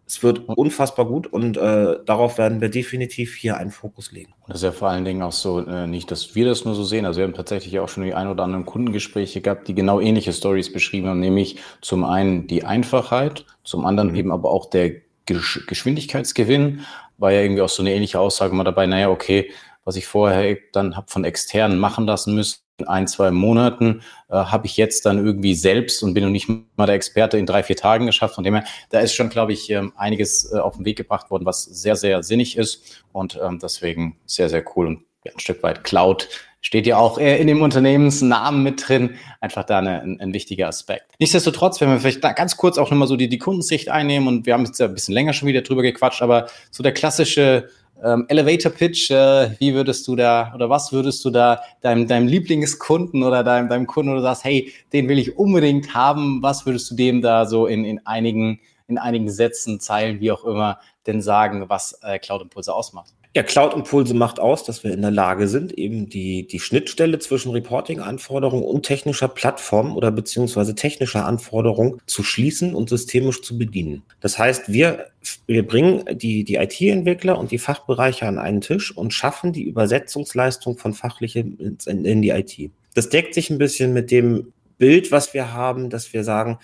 Es 0.07 0.23
wird 0.23 0.47
unfassbar 0.47 1.05
gut 1.05 1.27
und 1.27 1.57
äh, 1.57 1.97
darauf 2.05 2.37
werden 2.37 2.61
wir 2.61 2.69
definitiv 2.69 3.35
hier 3.35 3.57
einen 3.57 3.71
Fokus 3.71 4.13
legen. 4.13 4.33
Und 4.39 4.49
das 4.49 4.57
ist 4.57 4.63
ja 4.63 4.71
vor 4.71 4.87
allen 4.87 5.03
Dingen 5.03 5.21
auch 5.21 5.33
so, 5.33 5.59
äh, 5.59 5.85
nicht, 5.85 6.09
dass 6.09 6.33
wir 6.33 6.45
das 6.45 6.63
nur 6.63 6.75
so 6.75 6.85
sehen. 6.85 7.05
Also 7.05 7.17
wir 7.19 7.25
haben 7.25 7.33
tatsächlich 7.33 7.77
auch 7.79 7.89
schon 7.89 8.03
die 8.03 8.13
ein 8.13 8.29
oder 8.29 8.45
anderen 8.45 8.65
Kundengespräche 8.65 9.41
gehabt, 9.41 9.67
die 9.67 9.75
genau 9.75 9.99
ähnliche 9.99 10.31
Stories 10.31 10.71
beschrieben 10.71 11.09
haben, 11.09 11.19
nämlich 11.19 11.59
zum 11.81 12.05
einen 12.05 12.47
die 12.47 12.63
Einfachheit, 12.63 13.45
zum 13.65 13.85
anderen 13.85 14.11
mhm. 14.11 14.15
eben 14.15 14.31
aber 14.31 14.49
auch 14.49 14.69
der 14.69 14.93
Gesch 15.25 15.67
Geschwindigkeitsgewinn. 15.67 16.85
War 17.17 17.33
ja 17.33 17.41
irgendwie 17.41 17.61
auch 17.61 17.69
so 17.69 17.83
eine 17.83 17.93
ähnliche 17.93 18.19
Aussage 18.19 18.55
mal 18.55 18.63
dabei, 18.63 18.85
naja, 18.85 19.09
okay, 19.09 19.51
was 19.83 19.97
ich 19.97 20.07
vorher 20.07 20.57
dann 20.71 20.95
habe 20.95 21.07
von 21.09 21.25
externen 21.25 21.79
machen 21.79 22.05
lassen 22.05 22.33
müssen, 22.33 22.59
ein, 22.86 23.07
zwei 23.07 23.31
Monaten 23.31 24.01
äh, 24.29 24.36
habe 24.36 24.67
ich 24.67 24.77
jetzt 24.77 25.05
dann 25.05 25.24
irgendwie 25.25 25.55
selbst 25.55 26.03
und 26.03 26.13
bin 26.13 26.24
noch 26.24 26.29
nicht 26.29 26.48
mal 26.48 26.86
der 26.86 26.96
Experte 26.96 27.38
in 27.38 27.46
drei, 27.46 27.63
vier 27.63 27.75
Tagen 27.75 28.05
geschafft. 28.05 28.36
Von 28.36 28.43
dem 28.43 28.53
her, 28.53 28.65
da 28.89 29.00
ist 29.00 29.13
schon, 29.13 29.29
glaube 29.29 29.53
ich, 29.53 29.69
ähm, 29.69 29.93
einiges 29.96 30.51
äh, 30.51 30.57
auf 30.57 30.75
den 30.75 30.86
Weg 30.86 30.98
gebracht 30.98 31.31
worden, 31.31 31.46
was 31.46 31.63
sehr, 31.63 31.96
sehr 31.96 32.22
sinnig 32.24 32.57
ist 32.57 33.03
und 33.12 33.39
ähm, 33.41 33.60
deswegen 33.60 34.17
sehr, 34.25 34.50
sehr 34.50 34.63
cool 34.75 34.88
und 34.88 35.01
ein 35.25 35.39
Stück 35.39 35.63
weit 35.63 35.84
Cloud 35.84 36.29
steht 36.62 36.88
ja 36.88 36.98
auch 36.98 37.17
äh, 37.17 37.39
in 37.39 37.48
dem 37.48 37.62
Unternehmensnamen 37.62 38.63
mit 38.63 38.88
drin. 38.88 39.15
Einfach 39.41 39.63
da 39.63 39.79
eine, 39.79 40.01
ein, 40.01 40.19
ein, 40.19 40.34
wichtiger 40.34 40.67
Aspekt. 40.67 41.05
Nichtsdestotrotz, 41.19 41.81
wenn 41.81 41.89
wir 41.89 42.00
vielleicht 42.00 42.24
da 42.24 42.34
ganz 42.34 42.57
kurz 42.57 42.77
auch 42.77 42.91
nochmal 42.91 43.07
so 43.07 43.15
die, 43.15 43.29
die 43.29 43.38
Kundensicht 43.38 43.89
einnehmen 43.89 44.27
und 44.27 44.46
wir 44.46 44.53
haben 44.53 44.65
jetzt 44.65 44.79
ja 44.79 44.88
ein 44.88 44.93
bisschen 44.93 45.13
länger 45.13 45.34
schon 45.34 45.48
wieder 45.48 45.62
drüber 45.62 45.81
gequatscht, 45.81 46.22
aber 46.22 46.48
so 46.72 46.84
der 46.84 46.93
klassische 46.93 47.69
ähm, 48.04 48.25
Elevator 48.27 48.72
Pitch, 48.72 49.12
äh, 49.12 49.51
wie 49.60 49.74
würdest 49.74 50.08
du 50.08 50.16
da 50.16 50.51
oder 50.54 50.70
was 50.70 50.92
würdest 50.92 51.24
du 51.25 51.30
da 51.30 51.62
deinem, 51.82 52.08
deinem 52.08 52.27
Lieblingskunden 52.27 53.24
oder 53.24 53.44
deinem, 53.44 53.70
deinem 53.70 53.88
Kunden 53.88 54.12
oder 54.12 54.22
sagst, 54.22 54.44
hey, 54.44 54.72
den 54.94 55.10
will 55.10 55.20
ich 55.20 55.38
unbedingt 55.38 55.94
haben, 55.94 56.42
was 56.42 56.66
würdest 56.66 56.92
du 56.92 56.96
dem 56.96 57.22
da 57.22 57.46
so 57.46 57.68
in, 57.68 57.86
in 57.86 58.06
einigen 58.06 58.60
in 58.88 58.98
einigen 58.98 59.30
Sätzen, 59.30 59.80
Zeilen, 59.80 60.22
wie 60.22 60.32
auch 60.32 60.46
immer, 60.46 60.80
denn 61.06 61.22
sagen, 61.22 61.66
was 61.68 62.00
äh, 62.04 62.20
Cloud 62.20 62.42
Impulse 62.42 62.74
ausmacht? 62.74 63.13
Ja, 63.36 63.43
Cloud 63.43 63.75
Impulse 63.75 64.15
macht 64.15 64.39
aus, 64.39 64.63
dass 64.63 64.84
wir 64.84 64.91
in 64.91 65.01
der 65.01 65.12
Lage 65.12 65.48
sind, 65.48 65.77
eben 65.77 66.10
die, 66.10 66.48
die 66.48 66.60
Schnittstelle 66.60 67.19
zwischen 67.19 67.51
Reporting-Anforderungen 67.51 68.63
und 68.63 68.84
technischer 68.84 69.27
Plattform 69.27 69.96
oder 69.96 70.12
beziehungsweise 70.12 70.74
technischer 70.74 71.25
Anforderung 71.25 72.01
zu 72.07 72.24
schließen 72.24 72.74
und 72.74 72.89
systemisch 72.89 73.41
zu 73.43 73.57
bedienen. 73.57 74.01
Das 74.22 74.39
heißt, 74.39 74.72
wir, 74.72 75.07
wir 75.46 75.67
bringen 75.67 76.03
die, 76.17 76.46
die 76.46 76.55
IT-Entwickler 76.55 77.38
und 77.38 77.51
die 77.51 77.60
Fachbereiche 77.60 78.25
an 78.25 78.39
einen 78.39 78.62
Tisch 78.62 78.96
und 78.96 79.13
schaffen 79.13 79.53
die 79.53 79.63
Übersetzungsleistung 79.63 80.77
von 80.77 80.93
fachlichem 80.93 81.77
in, 81.86 82.05
in 82.05 82.22
die 82.22 82.29
IT. 82.29 82.72
Das 82.96 83.10
deckt 83.10 83.36
sich 83.36 83.51
ein 83.51 83.60
bisschen 83.60 83.93
mit 83.93 84.10
dem 84.10 84.51
Bild, 84.79 85.12
was 85.12 85.34
wir 85.36 85.53
haben, 85.53 85.89
dass 85.89 86.13
wir 86.13 86.24
sagen, 86.24 86.57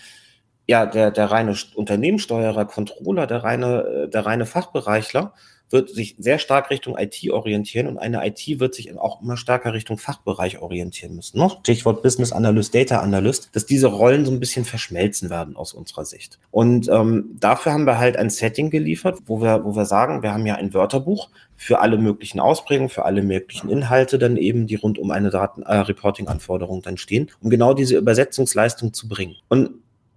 ja, 0.65 0.85
der, 0.85 1.11
der 1.11 1.29
reine 1.29 1.55
Unternehmenssteuerer, 1.75 2.65
Controller, 2.65 3.27
der 3.27 3.43
reine, 3.43 4.09
der 4.11 4.25
reine 4.25 4.45
Fachbereichler, 4.45 5.33
wird 5.73 5.89
sich 5.89 6.15
sehr 6.19 6.39
stark 6.39 6.69
Richtung 6.69 6.95
IT 6.97 7.29
orientieren 7.29 7.87
und 7.87 7.97
eine 7.97 8.25
IT 8.25 8.59
wird 8.59 8.75
sich 8.75 8.95
auch 8.97 9.21
immer 9.21 9.35
stärker 9.35 9.73
Richtung 9.73 9.97
Fachbereich 9.97 10.59
orientieren 10.61 11.15
müssen. 11.15 11.39
Ne? 11.39 11.51
Stichwort 11.61 12.03
Business 12.03 12.31
Analyst, 12.31 12.73
Data 12.73 12.99
Analyst, 12.99 13.49
dass 13.53 13.65
diese 13.65 13.87
Rollen 13.87 14.23
so 14.23 14.31
ein 14.31 14.39
bisschen 14.39 14.63
verschmelzen 14.63 15.29
werden 15.29 15.55
aus 15.55 15.73
unserer 15.73 16.05
Sicht. 16.05 16.39
Und 16.51 16.87
ähm, 16.89 17.35
dafür 17.39 17.73
haben 17.73 17.85
wir 17.85 17.97
halt 17.97 18.15
ein 18.15 18.29
Setting 18.29 18.69
geliefert, 18.69 19.19
wo 19.25 19.41
wir, 19.41 19.65
wo 19.65 19.75
wir 19.75 19.85
sagen, 19.85 20.21
wir 20.21 20.31
haben 20.31 20.45
ja 20.45 20.55
ein 20.55 20.73
Wörterbuch 20.73 21.29
für 21.55 21.79
alle 21.79 21.97
möglichen 21.97 22.39
Ausprägungen, 22.39 22.89
für 22.89 23.05
alle 23.05 23.23
möglichen 23.23 23.69
Inhalte 23.69 24.19
dann 24.19 24.37
eben, 24.37 24.67
die 24.67 24.75
rund 24.75 24.99
um 24.99 25.11
eine 25.11 25.31
Daten 25.31 25.63
äh, 25.63 25.75
Reporting-Anforderung 25.75 26.81
dann 26.81 26.97
stehen, 26.97 27.31
um 27.41 27.49
genau 27.49 27.73
diese 27.73 27.97
Übersetzungsleistung 27.97 28.93
zu 28.93 29.07
bringen. 29.07 29.35
Und 29.49 29.71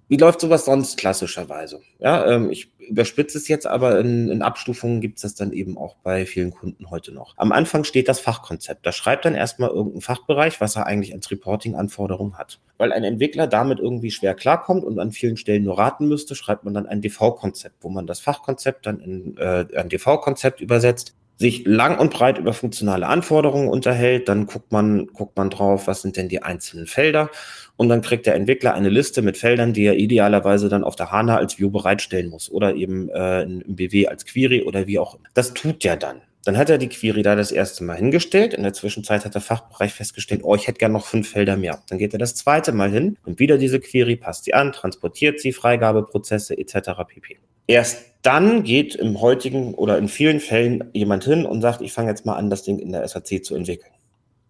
wie 0.08 0.16
läuft 0.16 0.40
sowas 0.40 0.64
sonst 0.64 0.98
klassischerweise? 0.98 1.80
Ja, 1.98 2.26
ähm, 2.26 2.50
ich 2.50 2.70
überspitze 2.78 3.38
es 3.38 3.48
jetzt, 3.48 3.66
aber 3.66 3.98
in, 3.98 4.28
in 4.28 4.42
Abstufungen 4.42 5.00
gibt 5.00 5.18
es 5.18 5.22
das 5.22 5.34
dann 5.34 5.52
eben 5.52 5.76
auch 5.76 5.96
bei 5.96 6.26
vielen 6.26 6.52
Kunden 6.52 6.90
heute 6.90 7.12
noch. 7.12 7.34
Am 7.36 7.50
Anfang 7.50 7.82
steht 7.82 8.08
das 8.08 8.20
Fachkonzept. 8.20 8.86
Da 8.86 8.92
schreibt 8.92 9.24
dann 9.24 9.34
erstmal 9.34 9.70
irgendein 9.70 10.02
Fachbereich, 10.02 10.60
was 10.60 10.76
er 10.76 10.86
eigentlich 10.86 11.12
als 11.12 11.30
Reporting-Anforderung 11.30 12.38
hat. 12.38 12.60
Weil 12.78 12.92
ein 12.92 13.02
Entwickler 13.02 13.48
damit 13.48 13.80
irgendwie 13.80 14.10
schwer 14.12 14.34
klarkommt 14.34 14.84
und 14.84 15.00
an 15.00 15.10
vielen 15.10 15.36
Stellen 15.36 15.64
nur 15.64 15.78
raten 15.78 16.06
müsste, 16.06 16.36
schreibt 16.36 16.64
man 16.64 16.74
dann 16.74 16.86
ein 16.86 17.00
DV-Konzept, 17.02 17.76
wo 17.80 17.88
man 17.88 18.06
das 18.06 18.20
Fachkonzept 18.20 18.86
dann 18.86 19.00
in 19.00 19.36
äh, 19.38 19.66
ein 19.76 19.88
DV-Konzept 19.88 20.60
übersetzt 20.60 21.14
sich 21.38 21.66
lang 21.66 21.98
und 21.98 22.12
breit 22.12 22.38
über 22.38 22.52
funktionale 22.52 23.06
Anforderungen 23.06 23.68
unterhält, 23.68 24.28
dann 24.28 24.46
guckt 24.46 24.72
man, 24.72 25.06
guckt 25.08 25.36
man 25.36 25.50
drauf, 25.50 25.86
was 25.86 26.02
sind 26.02 26.16
denn 26.16 26.28
die 26.28 26.42
einzelnen 26.42 26.86
Felder 26.86 27.30
und 27.76 27.88
dann 27.88 28.02
kriegt 28.02 28.26
der 28.26 28.34
Entwickler 28.34 28.74
eine 28.74 28.88
Liste 28.88 29.22
mit 29.22 29.36
Feldern, 29.36 29.72
die 29.72 29.84
er 29.84 29.96
idealerweise 29.96 30.68
dann 30.68 30.84
auf 30.84 30.96
der 30.96 31.12
HANA 31.12 31.36
als 31.36 31.58
View 31.58 31.70
bereitstellen 31.70 32.30
muss 32.30 32.50
oder 32.50 32.74
eben 32.74 33.10
äh, 33.10 33.42
im 33.42 33.76
BW 33.76 34.08
als 34.08 34.24
Query 34.24 34.62
oder 34.62 34.86
wie 34.86 34.98
auch 34.98 35.14
immer. 35.14 35.28
Das 35.34 35.52
tut 35.52 35.84
er 35.84 35.96
dann. 35.96 36.22
Dann 36.44 36.56
hat 36.56 36.70
er 36.70 36.78
die 36.78 36.88
Query 36.88 37.22
da 37.22 37.34
das 37.34 37.50
erste 37.50 37.82
Mal 37.82 37.96
hingestellt. 37.96 38.54
In 38.54 38.62
der 38.62 38.72
Zwischenzeit 38.72 39.24
hat 39.24 39.34
der 39.34 39.40
Fachbereich 39.40 39.92
festgestellt, 39.92 40.42
oh, 40.44 40.54
ich 40.54 40.68
hätte 40.68 40.78
gern 40.78 40.92
noch 40.92 41.04
fünf 41.04 41.30
Felder 41.30 41.56
mehr. 41.56 41.82
Dann 41.88 41.98
geht 41.98 42.12
er 42.12 42.20
das 42.20 42.36
zweite 42.36 42.70
Mal 42.70 42.90
hin 42.90 43.18
und 43.26 43.40
wieder 43.40 43.58
diese 43.58 43.80
Query, 43.80 44.14
passt 44.14 44.44
sie 44.44 44.54
an, 44.54 44.70
transportiert 44.70 45.40
sie, 45.40 45.52
Freigabeprozesse 45.52 46.56
etc. 46.56 46.90
pp. 47.08 47.38
Erst 47.66 48.06
dann 48.22 48.64
geht 48.64 48.94
im 48.96 49.20
heutigen 49.20 49.74
oder 49.74 49.98
in 49.98 50.08
vielen 50.08 50.40
Fällen 50.40 50.90
jemand 50.92 51.24
hin 51.24 51.46
und 51.46 51.62
sagt, 51.62 51.80
ich 51.80 51.92
fange 51.92 52.10
jetzt 52.10 52.26
mal 52.26 52.34
an, 52.34 52.50
das 52.50 52.64
Ding 52.64 52.78
in 52.78 52.92
der 52.92 53.06
SAC 53.06 53.44
zu 53.44 53.54
entwickeln. 53.54 53.92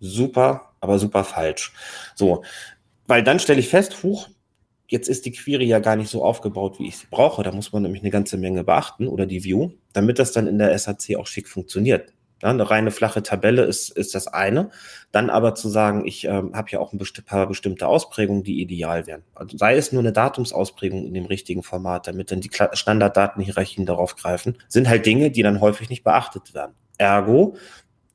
Super, 0.00 0.72
aber 0.80 0.98
super 0.98 1.24
falsch. 1.24 1.74
So, 2.14 2.42
weil 3.06 3.22
dann 3.22 3.38
stelle 3.38 3.60
ich 3.60 3.68
fest, 3.68 4.02
huch, 4.02 4.28
jetzt 4.88 5.08
ist 5.08 5.26
die 5.26 5.32
Query 5.32 5.66
ja 5.66 5.78
gar 5.78 5.96
nicht 5.96 6.10
so 6.10 6.24
aufgebaut, 6.24 6.78
wie 6.78 6.88
ich 6.88 6.96
sie 6.96 7.06
brauche. 7.10 7.42
Da 7.42 7.52
muss 7.52 7.72
man 7.72 7.82
nämlich 7.82 8.02
eine 8.02 8.10
ganze 8.10 8.36
Menge 8.36 8.64
beachten 8.64 9.08
oder 9.08 9.26
die 9.26 9.44
View, 9.44 9.72
damit 9.92 10.18
das 10.18 10.32
dann 10.32 10.46
in 10.46 10.58
der 10.58 10.76
SAC 10.78 11.16
auch 11.18 11.26
schick 11.26 11.48
funktioniert. 11.48 12.12
Ja, 12.42 12.50
eine 12.50 12.68
reine 12.70 12.90
flache 12.90 13.22
Tabelle 13.22 13.62
ist, 13.64 13.88
ist 13.88 14.14
das 14.14 14.26
eine. 14.26 14.70
Dann 15.10 15.30
aber 15.30 15.54
zu 15.54 15.70
sagen, 15.70 16.06
ich 16.06 16.24
ähm, 16.24 16.54
habe 16.54 16.70
ja 16.70 16.80
auch 16.80 16.92
ein 16.92 16.98
besti 16.98 17.22
paar 17.22 17.46
bestimmte 17.46 17.88
Ausprägungen, 17.88 18.42
die 18.42 18.60
ideal 18.60 19.06
wären. 19.06 19.22
Also 19.34 19.56
sei 19.56 19.76
es 19.76 19.90
nur 19.92 20.02
eine 20.02 20.12
Datumsausprägung 20.12 21.06
in 21.06 21.14
dem 21.14 21.24
richtigen 21.24 21.62
Format, 21.62 22.06
damit 22.06 22.30
dann 22.30 22.42
die 22.42 22.50
Standarddatenhierarchien 22.72 23.86
darauf 23.86 24.16
greifen, 24.16 24.58
sind 24.68 24.88
halt 24.88 25.06
Dinge, 25.06 25.30
die 25.30 25.42
dann 25.42 25.62
häufig 25.62 25.88
nicht 25.88 26.04
beachtet 26.04 26.52
werden. 26.54 26.74
Ergo, 26.98 27.56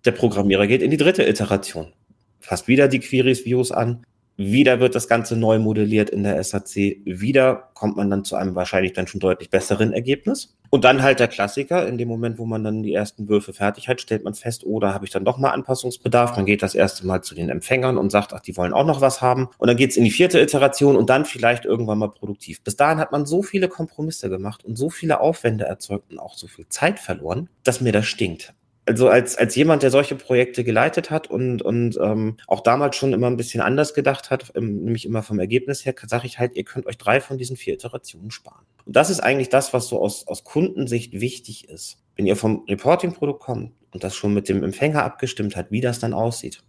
der 0.05 0.11
Programmierer 0.11 0.67
geht 0.67 0.83
in 0.83 0.91
die 0.91 0.97
dritte 0.97 1.27
Iteration. 1.27 1.91
Fasst 2.39 2.67
wieder 2.67 2.87
die 2.87 2.99
Queries 2.99 3.45
Views 3.45 3.71
an, 3.71 4.03
wieder 4.37 4.79
wird 4.79 4.95
das 4.95 5.07
Ganze 5.07 5.35
neu 5.35 5.59
modelliert 5.59 6.09
in 6.09 6.23
der 6.23 6.43
SAC. 6.43 6.97
Wieder 7.05 7.69
kommt 7.73 7.97
man 7.97 8.09
dann 8.09 8.25
zu 8.25 8.35
einem 8.35 8.55
wahrscheinlich 8.55 8.93
dann 8.93 9.07
schon 9.07 9.19
deutlich 9.19 9.49
besseren 9.49 9.93
Ergebnis. 9.93 10.57
Und 10.71 10.85
dann 10.85 11.03
halt 11.03 11.19
der 11.19 11.27
Klassiker, 11.27 11.85
in 11.85 11.97
dem 11.97 12.07
Moment, 12.07 12.37
wo 12.37 12.45
man 12.45 12.63
dann 12.63 12.81
die 12.81 12.93
ersten 12.93 13.27
Würfe 13.27 13.51
fertig 13.51 13.89
hat, 13.89 13.99
stellt 13.99 14.23
man 14.23 14.33
fest, 14.33 14.63
oh, 14.65 14.81
habe 14.81 15.03
ich 15.03 15.11
dann 15.11 15.25
doch 15.25 15.37
mal 15.37 15.49
Anpassungsbedarf. 15.49 16.37
Man 16.37 16.45
geht 16.45 16.63
das 16.63 16.75
erste 16.75 17.05
Mal 17.05 17.21
zu 17.21 17.35
den 17.35 17.49
Empfängern 17.49 17.97
und 17.97 18.09
sagt, 18.09 18.33
ach, 18.33 18.39
die 18.39 18.55
wollen 18.55 18.71
auch 18.71 18.85
noch 18.85 19.01
was 19.01 19.21
haben. 19.21 19.49
Und 19.57 19.67
dann 19.67 19.75
geht's 19.75 19.97
in 19.97 20.05
die 20.05 20.11
vierte 20.11 20.39
Iteration 20.39 20.95
und 20.95 21.09
dann 21.09 21.25
vielleicht 21.25 21.65
irgendwann 21.65 21.97
mal 21.97 22.07
produktiv. 22.07 22.63
Bis 22.63 22.77
dahin 22.77 22.99
hat 22.99 23.11
man 23.11 23.25
so 23.25 23.43
viele 23.43 23.67
Kompromisse 23.67 24.29
gemacht 24.29 24.63
und 24.63 24.77
so 24.77 24.89
viele 24.89 25.19
Aufwände 25.19 25.65
erzeugt 25.65 26.09
und 26.09 26.19
auch 26.19 26.35
so 26.35 26.47
viel 26.47 26.69
Zeit 26.69 26.99
verloren, 26.99 27.49
dass 27.65 27.81
mir 27.81 27.91
das 27.91 28.05
stinkt 28.05 28.53
also 28.85 29.09
als, 29.09 29.37
als 29.37 29.55
jemand, 29.55 29.83
der 29.83 29.91
solche 29.91 30.15
Projekte 30.15 30.63
geleitet 30.63 31.11
hat 31.11 31.29
und, 31.29 31.61
und 31.61 31.97
ähm, 32.01 32.37
auch 32.47 32.61
damals 32.61 32.95
schon 32.95 33.13
immer 33.13 33.27
ein 33.27 33.37
bisschen 33.37 33.61
anders 33.61 33.93
gedacht 33.93 34.31
hat, 34.31 34.51
ähm, 34.55 34.83
nämlich 34.83 35.05
immer 35.05 35.21
vom 35.21 35.39
Ergebnis 35.39 35.85
her, 35.85 35.93
sage 36.07 36.25
ich 36.25 36.39
halt, 36.39 36.55
ihr 36.55 36.63
könnt 36.63 36.87
euch 36.87 36.97
drei 36.97 37.21
von 37.21 37.37
diesen 37.37 37.57
vier 37.57 37.75
Iterationen 37.75 38.31
sparen. 38.31 38.65
Und 38.85 38.95
das 38.95 39.09
ist 39.09 39.19
eigentlich 39.19 39.49
das, 39.49 39.73
was 39.73 39.87
so 39.87 40.01
aus, 40.01 40.27
aus 40.27 40.43
Kundensicht 40.43 41.13
wichtig 41.13 41.69
ist. 41.69 41.97
Wenn 42.15 42.25
ihr 42.25 42.35
vom 42.35 42.65
Reporting-Produkt 42.67 43.41
kommt 43.41 43.73
und 43.91 44.03
das 44.03 44.15
schon 44.15 44.33
mit 44.33 44.49
dem 44.49 44.63
Empfänger 44.63 45.03
abgestimmt 45.03 45.55
hat, 45.55 45.71
wie 45.71 45.81
das 45.81 45.99
dann 45.99 46.13
aussieht, 46.13 46.63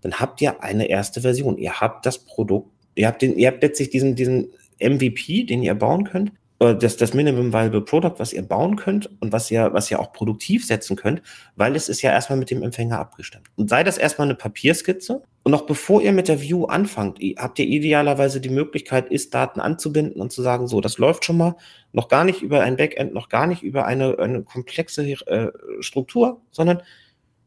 dann 0.00 0.14
habt 0.14 0.40
ihr 0.40 0.62
eine 0.62 0.88
erste 0.88 1.20
Version. 1.20 1.58
Ihr 1.58 1.80
habt 1.80 2.04
das 2.06 2.18
Produkt, 2.18 2.70
ihr 2.96 3.06
habt 3.06 3.22
den, 3.22 3.38
ihr 3.38 3.48
habt 3.48 3.62
letztlich 3.62 3.90
diesen, 3.90 4.16
diesen 4.16 4.52
MVP, 4.80 5.44
den 5.44 5.62
ihr 5.62 5.74
bauen 5.76 6.04
könnt, 6.04 6.32
das, 6.62 6.96
das 6.96 7.14
Minimum 7.14 7.52
Viable 7.52 7.82
Product, 7.82 8.14
was 8.18 8.32
ihr 8.32 8.42
bauen 8.42 8.76
könnt 8.76 9.10
und 9.20 9.32
was 9.32 9.50
ihr, 9.50 9.70
was 9.72 9.90
ihr 9.90 9.98
auch 9.98 10.12
produktiv 10.12 10.66
setzen 10.66 10.96
könnt, 10.96 11.22
weil 11.56 11.74
es 11.74 11.88
ist 11.88 12.02
ja 12.02 12.12
erstmal 12.12 12.38
mit 12.38 12.50
dem 12.50 12.62
Empfänger 12.62 12.98
abgestimmt. 12.98 13.48
Und 13.56 13.68
sei 13.68 13.82
das 13.82 13.98
erstmal 13.98 14.28
eine 14.28 14.36
Papierskizze 14.36 15.22
und 15.42 15.50
noch 15.50 15.66
bevor 15.66 16.02
ihr 16.02 16.12
mit 16.12 16.28
der 16.28 16.40
View 16.40 16.66
anfangt, 16.66 17.18
habt 17.36 17.58
ihr 17.58 17.66
idealerweise 17.66 18.40
die 18.40 18.48
Möglichkeit, 18.48 19.10
Ist-Daten 19.10 19.60
anzubinden 19.60 20.20
und 20.20 20.30
zu 20.30 20.42
sagen, 20.42 20.68
so, 20.68 20.80
das 20.80 20.98
läuft 20.98 21.24
schon 21.24 21.36
mal, 21.36 21.56
noch 21.92 22.08
gar 22.08 22.24
nicht 22.24 22.42
über 22.42 22.60
ein 22.60 22.76
Backend, 22.76 23.12
noch 23.12 23.28
gar 23.28 23.46
nicht 23.46 23.62
über 23.62 23.84
eine, 23.86 24.18
eine 24.18 24.42
komplexe 24.42 25.02
äh, 25.02 25.50
Struktur, 25.80 26.40
sondern 26.52 26.82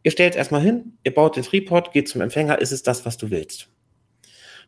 ihr 0.03 0.11
stellt 0.11 0.35
erstmal 0.35 0.61
hin, 0.61 0.97
ihr 1.03 1.13
baut 1.13 1.37
den 1.37 1.45
Report, 1.45 1.93
geht 1.93 2.09
zum 2.09 2.21
Empfänger, 2.21 2.59
ist 2.59 2.71
es 2.71 2.83
das, 2.83 3.05
was 3.05 3.17
du 3.17 3.29
willst. 3.29 3.69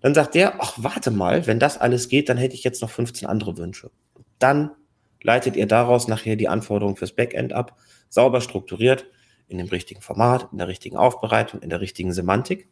Dann 0.02 0.14
sagt 0.14 0.36
der, 0.36 0.62
ach, 0.62 0.74
warte 0.78 1.12
mal, 1.12 1.48
wenn 1.48 1.60
das 1.60 1.78
alles 1.78 2.08
geht, 2.08 2.30
dann 2.30 2.38
hätte 2.38 2.56
ich 2.56 2.64
jetzt 2.64 2.82
noch 2.82 2.90
15 2.90 3.28
andere 3.28 3.58
Wünsche. 3.58 3.90
Dann 4.40 4.72
leitet 5.22 5.56
ihr 5.56 5.68
daraus 5.68 6.08
nachher 6.08 6.36
die 6.36 6.48
Anforderungen 6.48 6.96
fürs 6.96 7.14
Backend 7.14 7.54
ab, 7.54 7.76
sauber 8.10 8.42
strukturiert, 8.42 9.06
in 9.48 9.58
dem 9.58 9.68
richtigen 9.68 10.02
Format, 10.02 10.50
in 10.52 10.58
der 10.58 10.68
richtigen 10.68 10.98
Aufbereitung, 10.98 11.62
in 11.62 11.70
der 11.70 11.82
richtigen 11.82 12.14
Semantik 12.14 12.68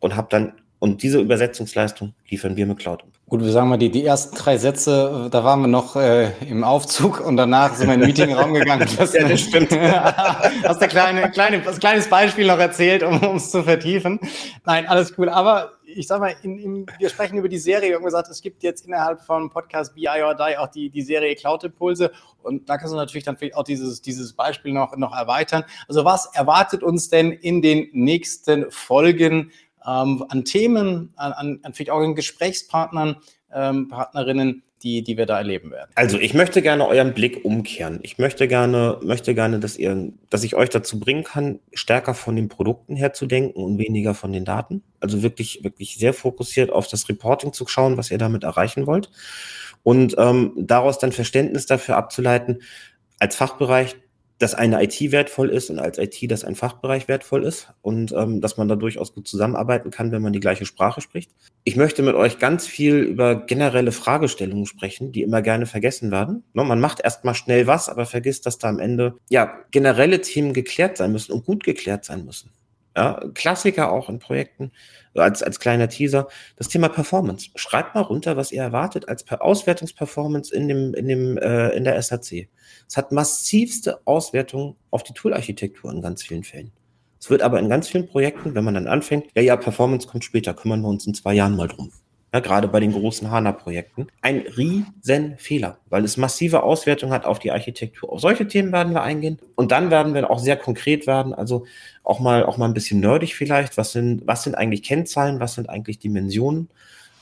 und 0.00 0.16
habt 0.16 0.32
dann 0.32 0.54
und 0.84 1.02
diese 1.02 1.18
Übersetzungsleistung 1.18 2.12
liefern 2.28 2.56
wir 2.56 2.66
mit 2.66 2.78
Cloud. 2.78 3.04
Gut, 3.26 3.42
wir 3.42 3.50
sagen 3.50 3.70
mal, 3.70 3.78
die, 3.78 3.90
die 3.90 4.04
ersten 4.04 4.36
drei 4.36 4.58
Sätze, 4.58 5.28
da 5.30 5.42
waren 5.42 5.62
wir 5.62 5.66
noch 5.66 5.96
äh, 5.96 6.32
im 6.46 6.62
Aufzug 6.62 7.20
und 7.20 7.38
danach 7.38 7.74
sind 7.74 7.86
wir 7.86 7.94
in 7.94 8.00
den 8.00 8.08
Meetingraum 8.08 8.52
gegangen. 8.52 8.86
Das, 8.98 9.14
ja, 9.14 9.26
das 9.26 9.40
stimmt. 9.40 9.72
hast 9.72 10.82
du 10.82 10.88
kleine, 10.88 11.30
kleine, 11.30 11.66
ein 11.66 11.78
kleines 11.78 12.08
Beispiel 12.08 12.46
noch 12.46 12.58
erzählt, 12.58 13.02
um 13.02 13.36
es 13.36 13.50
zu 13.50 13.62
vertiefen. 13.62 14.20
Nein, 14.66 14.86
alles 14.86 15.14
cool. 15.16 15.30
Aber 15.30 15.72
ich 15.96 16.06
sag 16.06 16.20
mal, 16.20 16.34
in, 16.42 16.58
in, 16.58 16.86
wir 16.98 17.08
sprechen 17.08 17.38
über 17.38 17.48
die 17.48 17.58
Serie. 17.58 17.90
Wir 17.90 17.96
haben 17.96 18.04
gesagt, 18.04 18.28
es 18.28 18.42
gibt 18.42 18.62
jetzt 18.62 18.86
innerhalb 18.86 19.20
von 19.22 19.50
Podcast 19.50 19.94
BI 19.94 20.08
or 20.22 20.34
Die 20.34 20.56
auch 20.56 20.68
die, 20.68 20.90
die 20.90 21.02
Serie 21.02 21.34
Cloud 21.34 21.64
Impulse. 21.64 22.12
Und 22.42 22.68
da 22.68 22.76
kannst 22.78 22.92
du 22.92 22.96
natürlich 22.96 23.24
dann 23.24 23.36
vielleicht 23.36 23.56
auch 23.56 23.64
dieses, 23.64 24.02
dieses 24.02 24.32
Beispiel 24.32 24.72
noch, 24.72 24.96
noch 24.96 25.16
erweitern. 25.16 25.64
Also 25.88 26.04
was 26.04 26.26
erwartet 26.34 26.82
uns 26.82 27.08
denn 27.08 27.32
in 27.32 27.62
den 27.62 27.88
nächsten 27.92 28.70
Folgen? 28.70 29.50
ähm, 29.86 30.24
an 30.28 30.44
Themen, 30.44 31.12
an, 31.16 31.32
an, 31.32 31.60
an 31.62 31.74
vielleicht 31.74 31.90
auch 31.90 32.00
an 32.00 32.14
Gesprächspartnern, 32.14 33.16
ähm, 33.52 33.88
Partnerinnen, 33.88 34.62
die, 34.84 35.02
die 35.02 35.16
wir 35.16 35.26
da 35.26 35.38
erleben 35.38 35.70
werden. 35.70 35.90
Also 35.94 36.18
ich 36.18 36.34
möchte 36.34 36.62
gerne 36.62 36.86
euren 36.86 37.14
Blick 37.14 37.44
umkehren. 37.44 37.98
Ich 38.02 38.18
möchte 38.18 38.46
gerne, 38.46 38.98
möchte 39.02 39.34
gerne, 39.34 39.58
dass 39.58 39.76
ihr, 39.76 40.12
dass 40.30 40.44
ich 40.44 40.54
euch 40.54 40.68
dazu 40.68 41.00
bringen 41.00 41.24
kann, 41.24 41.58
stärker 41.72 42.14
von 42.14 42.36
den 42.36 42.48
Produkten 42.48 42.94
her 42.94 43.14
zu 43.14 43.26
denken 43.26 43.62
und 43.62 43.78
weniger 43.78 44.14
von 44.14 44.32
den 44.32 44.44
Daten. 44.44 44.82
Also 45.00 45.22
wirklich, 45.22 45.64
wirklich 45.64 45.96
sehr 45.96 46.12
fokussiert 46.12 46.70
auf 46.70 46.86
das 46.86 47.08
Reporting 47.08 47.52
zu 47.52 47.66
schauen, 47.66 47.96
was 47.96 48.10
ihr 48.10 48.18
damit 48.18 48.44
erreichen 48.44 48.86
wollt. 48.86 49.10
Und 49.82 50.14
ähm, 50.18 50.52
daraus 50.56 50.98
dann 50.98 51.12
Verständnis 51.12 51.66
dafür 51.66 51.96
abzuleiten, 51.96 52.62
als 53.18 53.36
Fachbereich 53.36 53.96
dass 54.38 54.54
eine 54.54 54.82
IT 54.82 55.12
wertvoll 55.12 55.50
ist 55.50 55.70
und 55.70 55.78
als 55.78 55.98
IT, 55.98 56.30
dass 56.30 56.44
ein 56.44 56.54
Fachbereich 56.54 57.08
wertvoll 57.08 57.44
ist 57.44 57.68
und 57.82 58.12
ähm, 58.12 58.40
dass 58.40 58.56
man 58.56 58.68
da 58.68 58.76
durchaus 58.76 59.14
gut 59.14 59.28
zusammenarbeiten 59.28 59.90
kann, 59.90 60.12
wenn 60.12 60.22
man 60.22 60.32
die 60.32 60.40
gleiche 60.40 60.66
Sprache 60.66 61.00
spricht. 61.00 61.30
Ich 61.62 61.76
möchte 61.76 62.02
mit 62.02 62.14
euch 62.14 62.38
ganz 62.38 62.66
viel 62.66 62.96
über 62.96 63.46
generelle 63.46 63.92
Fragestellungen 63.92 64.66
sprechen, 64.66 65.12
die 65.12 65.22
immer 65.22 65.42
gerne 65.42 65.66
vergessen 65.66 66.10
werden. 66.10 66.44
No, 66.52 66.64
man 66.64 66.80
macht 66.80 67.00
erstmal 67.00 67.34
schnell 67.34 67.66
was, 67.66 67.88
aber 67.88 68.06
vergisst, 68.06 68.46
dass 68.46 68.58
da 68.58 68.68
am 68.68 68.80
Ende 68.80 69.14
ja 69.30 69.60
generelle 69.70 70.20
Themen 70.20 70.52
geklärt 70.52 70.96
sein 70.96 71.12
müssen 71.12 71.32
und 71.32 71.44
gut 71.44 71.64
geklärt 71.64 72.04
sein 72.04 72.24
müssen. 72.24 72.50
Ja, 72.96 73.20
Klassiker 73.34 73.90
auch 73.90 74.08
in 74.08 74.20
Projekten, 74.20 74.70
als, 75.14 75.42
als 75.42 75.58
kleiner 75.58 75.88
Teaser. 75.88 76.28
Das 76.56 76.68
Thema 76.68 76.88
Performance. 76.88 77.50
Schreibt 77.56 77.94
mal 77.94 78.02
runter, 78.02 78.36
was 78.36 78.52
ihr 78.52 78.62
erwartet 78.62 79.08
als 79.08 79.28
Auswertungsperformance 79.28 80.54
in 80.54 80.68
dem, 80.68 80.94
in 80.94 81.08
dem, 81.08 81.38
äh, 81.38 81.70
in 81.70 81.84
der 81.84 82.00
SAC. 82.00 82.48
Es 82.88 82.96
hat 82.96 83.10
massivste 83.10 84.00
Auswertungen 84.06 84.76
auf 84.90 85.02
die 85.02 85.12
Toolarchitektur 85.12 85.90
in 85.90 86.02
ganz 86.02 86.22
vielen 86.22 86.44
Fällen. 86.44 86.70
Es 87.18 87.30
wird 87.30 87.42
aber 87.42 87.58
in 87.58 87.68
ganz 87.68 87.88
vielen 87.88 88.06
Projekten, 88.06 88.54
wenn 88.54 88.64
man 88.64 88.74
dann 88.74 88.86
anfängt, 88.86 89.26
ja, 89.34 89.42
ja, 89.42 89.56
Performance 89.56 90.06
kommt 90.06 90.24
später, 90.24 90.54
kümmern 90.54 90.82
wir 90.82 90.88
uns 90.88 91.06
in 91.06 91.14
zwei 91.14 91.34
Jahren 91.34 91.56
mal 91.56 91.68
drum 91.68 91.90
ja, 92.34 92.40
gerade 92.40 92.66
bei 92.66 92.80
den 92.80 92.90
großen 92.90 93.30
HANA-Projekten, 93.30 94.08
ein 94.20 94.40
riesen 94.40 95.38
Fehler, 95.38 95.78
weil 95.88 96.04
es 96.04 96.16
massive 96.16 96.64
Auswirkungen 96.64 97.12
hat 97.12 97.26
auf 97.26 97.38
die 97.38 97.52
Architektur. 97.52 98.12
Auf 98.12 98.20
solche 98.20 98.48
Themen 98.48 98.72
werden 98.72 98.92
wir 98.92 99.04
eingehen 99.04 99.38
und 99.54 99.70
dann 99.70 99.92
werden 99.92 100.14
wir 100.14 100.28
auch 100.28 100.40
sehr 100.40 100.56
konkret 100.56 101.06
werden, 101.06 101.32
also 101.32 101.64
auch 102.02 102.18
mal, 102.18 102.44
auch 102.44 102.56
mal 102.56 102.66
ein 102.66 102.74
bisschen 102.74 102.98
nerdig 102.98 103.36
vielleicht. 103.36 103.78
Was 103.78 103.92
sind, 103.92 104.26
was 104.26 104.42
sind 104.42 104.56
eigentlich 104.56 104.82
Kennzahlen? 104.82 105.38
Was 105.38 105.54
sind 105.54 105.68
eigentlich 105.70 106.00
Dimensionen? 106.00 106.70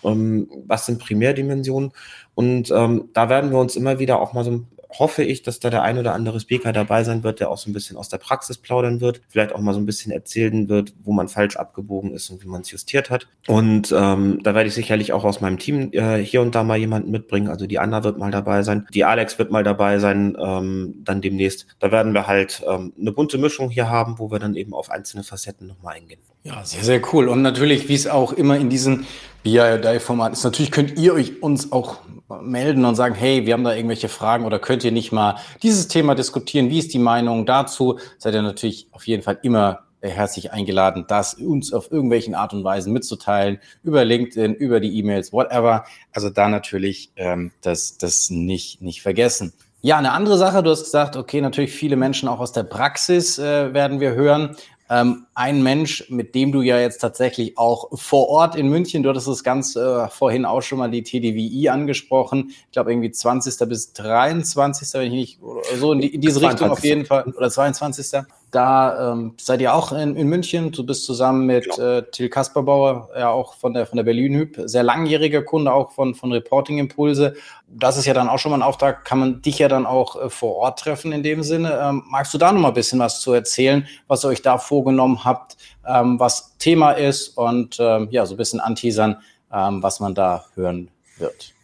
Ähm, 0.02 0.48
was 0.66 0.86
sind 0.86 0.98
Primärdimensionen? 0.98 1.92
Und 2.34 2.70
ähm, 2.70 3.10
da 3.12 3.28
werden 3.28 3.50
wir 3.50 3.58
uns 3.58 3.76
immer 3.76 3.98
wieder 3.98 4.18
auch 4.18 4.32
mal 4.32 4.44
so 4.44 4.64
hoffe 4.98 5.22
ich, 5.22 5.42
dass 5.42 5.60
da 5.60 5.70
der 5.70 5.82
ein 5.82 5.98
oder 5.98 6.14
andere 6.14 6.40
Speaker 6.40 6.72
dabei 6.72 7.04
sein 7.04 7.22
wird, 7.22 7.40
der 7.40 7.50
auch 7.50 7.58
so 7.58 7.70
ein 7.70 7.72
bisschen 7.72 7.96
aus 7.96 8.08
der 8.08 8.18
Praxis 8.18 8.58
plaudern 8.58 9.00
wird, 9.00 9.20
vielleicht 9.28 9.52
auch 9.52 9.60
mal 9.60 9.74
so 9.74 9.80
ein 9.80 9.86
bisschen 9.86 10.12
erzählen 10.12 10.68
wird, 10.68 10.94
wo 11.02 11.12
man 11.12 11.28
falsch 11.28 11.56
abgebogen 11.56 12.12
ist 12.12 12.30
und 12.30 12.42
wie 12.42 12.48
man 12.48 12.62
es 12.62 12.70
justiert 12.70 13.10
hat. 13.10 13.28
Und 13.46 13.92
ähm, 13.96 14.40
da 14.42 14.54
werde 14.54 14.68
ich 14.68 14.74
sicherlich 14.74 15.12
auch 15.12 15.24
aus 15.24 15.40
meinem 15.40 15.58
Team 15.58 15.90
äh, 15.92 16.18
hier 16.18 16.42
und 16.42 16.54
da 16.54 16.64
mal 16.64 16.78
jemanden 16.78 17.10
mitbringen. 17.10 17.48
Also 17.48 17.66
die 17.66 17.78
Anna 17.78 18.04
wird 18.04 18.18
mal 18.18 18.30
dabei 18.30 18.62
sein, 18.62 18.86
die 18.92 19.04
Alex 19.04 19.38
wird 19.38 19.50
mal 19.50 19.64
dabei 19.64 19.98
sein, 19.98 20.36
ähm, 20.38 20.94
dann 21.04 21.20
demnächst. 21.20 21.66
Da 21.78 21.90
werden 21.90 22.12
wir 22.12 22.26
halt 22.26 22.62
ähm, 22.68 22.92
eine 22.98 23.12
bunte 23.12 23.38
Mischung 23.38 23.70
hier 23.70 23.88
haben, 23.88 24.18
wo 24.18 24.30
wir 24.30 24.38
dann 24.38 24.54
eben 24.54 24.74
auf 24.74 24.90
einzelne 24.90 25.24
Facetten 25.24 25.66
nochmal 25.66 25.96
eingehen. 25.96 26.20
Ja, 26.44 26.64
sehr, 26.64 26.82
sehr 26.82 27.00
cool. 27.12 27.28
Und 27.28 27.42
natürlich, 27.42 27.88
wie 27.88 27.94
es 27.94 28.06
auch 28.08 28.32
immer 28.32 28.56
in 28.56 28.68
diesen 28.68 29.06
BI-Format 29.44 30.32
ist, 30.32 30.44
natürlich 30.44 30.72
könnt 30.72 30.98
ihr 30.98 31.14
euch 31.14 31.42
uns 31.42 31.70
auch 31.70 32.00
melden 32.40 32.84
und 32.84 32.94
sagen, 32.94 33.14
hey, 33.14 33.46
wir 33.46 33.54
haben 33.54 33.64
da 33.64 33.74
irgendwelche 33.74 34.08
Fragen 34.08 34.44
oder 34.44 34.58
könnt 34.58 34.84
ihr 34.84 34.92
nicht 34.92 35.12
mal 35.12 35.36
dieses 35.62 35.88
Thema 35.88 36.14
diskutieren? 36.14 36.70
Wie 36.70 36.78
ist 36.78 36.94
die 36.94 36.98
Meinung 36.98 37.46
dazu? 37.46 37.98
Seid 38.18 38.34
ihr 38.34 38.42
natürlich 38.42 38.86
auf 38.92 39.06
jeden 39.06 39.22
Fall 39.22 39.38
immer 39.42 39.80
herzlich 40.00 40.52
eingeladen, 40.52 41.04
das 41.06 41.34
uns 41.34 41.72
auf 41.72 41.92
irgendwelchen 41.92 42.34
Art 42.34 42.52
und 42.52 42.64
Weisen 42.64 42.92
mitzuteilen, 42.92 43.60
über 43.84 44.04
LinkedIn, 44.04 44.54
über 44.54 44.80
die 44.80 44.98
E-Mails, 44.98 45.32
whatever. 45.32 45.84
Also 46.12 46.28
da 46.30 46.48
natürlich 46.48 47.12
ähm, 47.16 47.52
das, 47.60 47.98
das 47.98 48.30
nicht, 48.30 48.82
nicht 48.82 49.02
vergessen. 49.02 49.52
Ja, 49.84 49.98
eine 49.98 50.12
andere 50.12 50.38
Sache, 50.38 50.62
du 50.62 50.70
hast 50.70 50.84
gesagt, 50.84 51.16
okay, 51.16 51.40
natürlich 51.40 51.72
viele 51.72 51.96
Menschen 51.96 52.28
auch 52.28 52.38
aus 52.38 52.52
der 52.52 52.62
Praxis 52.62 53.38
äh, 53.38 53.74
werden 53.74 53.98
wir 53.98 54.14
hören. 54.14 54.56
Ähm, 54.92 55.26
ein 55.34 55.62
Mensch, 55.62 56.10
mit 56.10 56.34
dem 56.34 56.52
du 56.52 56.60
ja 56.60 56.78
jetzt 56.78 56.98
tatsächlich 56.98 57.56
auch 57.56 57.88
vor 57.98 58.28
Ort 58.28 58.56
in 58.56 58.68
München, 58.68 59.02
du 59.02 59.08
hattest 59.08 59.26
es 59.26 59.42
ganz 59.42 59.74
äh, 59.74 60.08
vorhin 60.08 60.44
auch 60.44 60.60
schon 60.60 60.78
mal 60.78 60.90
die 60.90 61.02
TDWI 61.02 61.70
angesprochen. 61.70 62.50
Ich 62.66 62.72
glaube 62.72 62.92
irgendwie 62.92 63.10
20. 63.10 63.68
bis 63.70 63.94
23. 63.94 64.92
wenn 64.92 65.06
ich 65.06 65.12
nicht, 65.12 65.40
so 65.78 65.92
in, 65.92 66.00
die, 66.00 66.14
in 66.14 66.20
diese 66.20 66.40
22. 66.40 66.50
Richtung 66.50 66.70
auf 66.70 66.84
jeden 66.84 67.06
Fall, 67.06 67.24
oder 67.24 67.50
22. 67.50 68.22
Da 68.52 69.12
ähm, 69.12 69.34
seid 69.40 69.62
ihr 69.62 69.74
auch 69.74 69.92
in, 69.92 70.14
in 70.14 70.28
München. 70.28 70.72
Du 70.72 70.84
bist 70.84 71.06
zusammen 71.06 71.46
mit 71.46 71.66
ja. 71.78 71.98
äh, 71.98 72.02
Till 72.10 72.28
Kasperbauer, 72.28 73.08
ja 73.18 73.30
auch 73.30 73.54
von 73.54 73.72
der, 73.72 73.86
von 73.86 73.96
der 73.96 74.04
Berlin 74.04 74.34
Hüb, 74.34 74.60
sehr 74.66 74.82
langjähriger 74.82 75.40
Kunde 75.40 75.72
auch 75.72 75.92
von, 75.92 76.14
von 76.14 76.30
Reporting 76.30 76.76
Impulse. 76.76 77.34
Das 77.66 77.96
ist 77.96 78.04
ja 78.04 78.12
dann 78.12 78.28
auch 78.28 78.38
schon 78.38 78.50
mal 78.50 78.58
ein 78.58 78.62
Auftrag, 78.62 79.06
kann 79.06 79.20
man 79.20 79.40
dich 79.40 79.58
ja 79.58 79.68
dann 79.68 79.86
auch 79.86 80.20
äh, 80.20 80.28
vor 80.28 80.56
Ort 80.56 80.80
treffen 80.80 81.12
in 81.12 81.22
dem 81.22 81.42
Sinne. 81.42 81.80
Ähm, 81.82 82.02
magst 82.10 82.34
du 82.34 82.38
da 82.38 82.52
noch 82.52 82.60
mal 82.60 82.68
ein 82.68 82.74
bisschen 82.74 82.98
was 82.98 83.22
zu 83.22 83.32
erzählen, 83.32 83.86
was 84.06 84.22
ihr 84.22 84.28
euch 84.28 84.42
da 84.42 84.58
vorgenommen 84.58 85.24
habt, 85.24 85.56
ähm, 85.88 86.20
was 86.20 86.58
Thema 86.58 86.92
ist 86.92 87.28
und 87.38 87.78
ähm, 87.80 88.08
ja, 88.10 88.26
so 88.26 88.34
ein 88.34 88.36
bisschen 88.36 88.60
anteasern, 88.60 89.16
ähm, 89.50 89.82
was 89.82 89.98
man 89.98 90.14
da 90.14 90.44
hören 90.54 90.90
wird? 91.16 91.54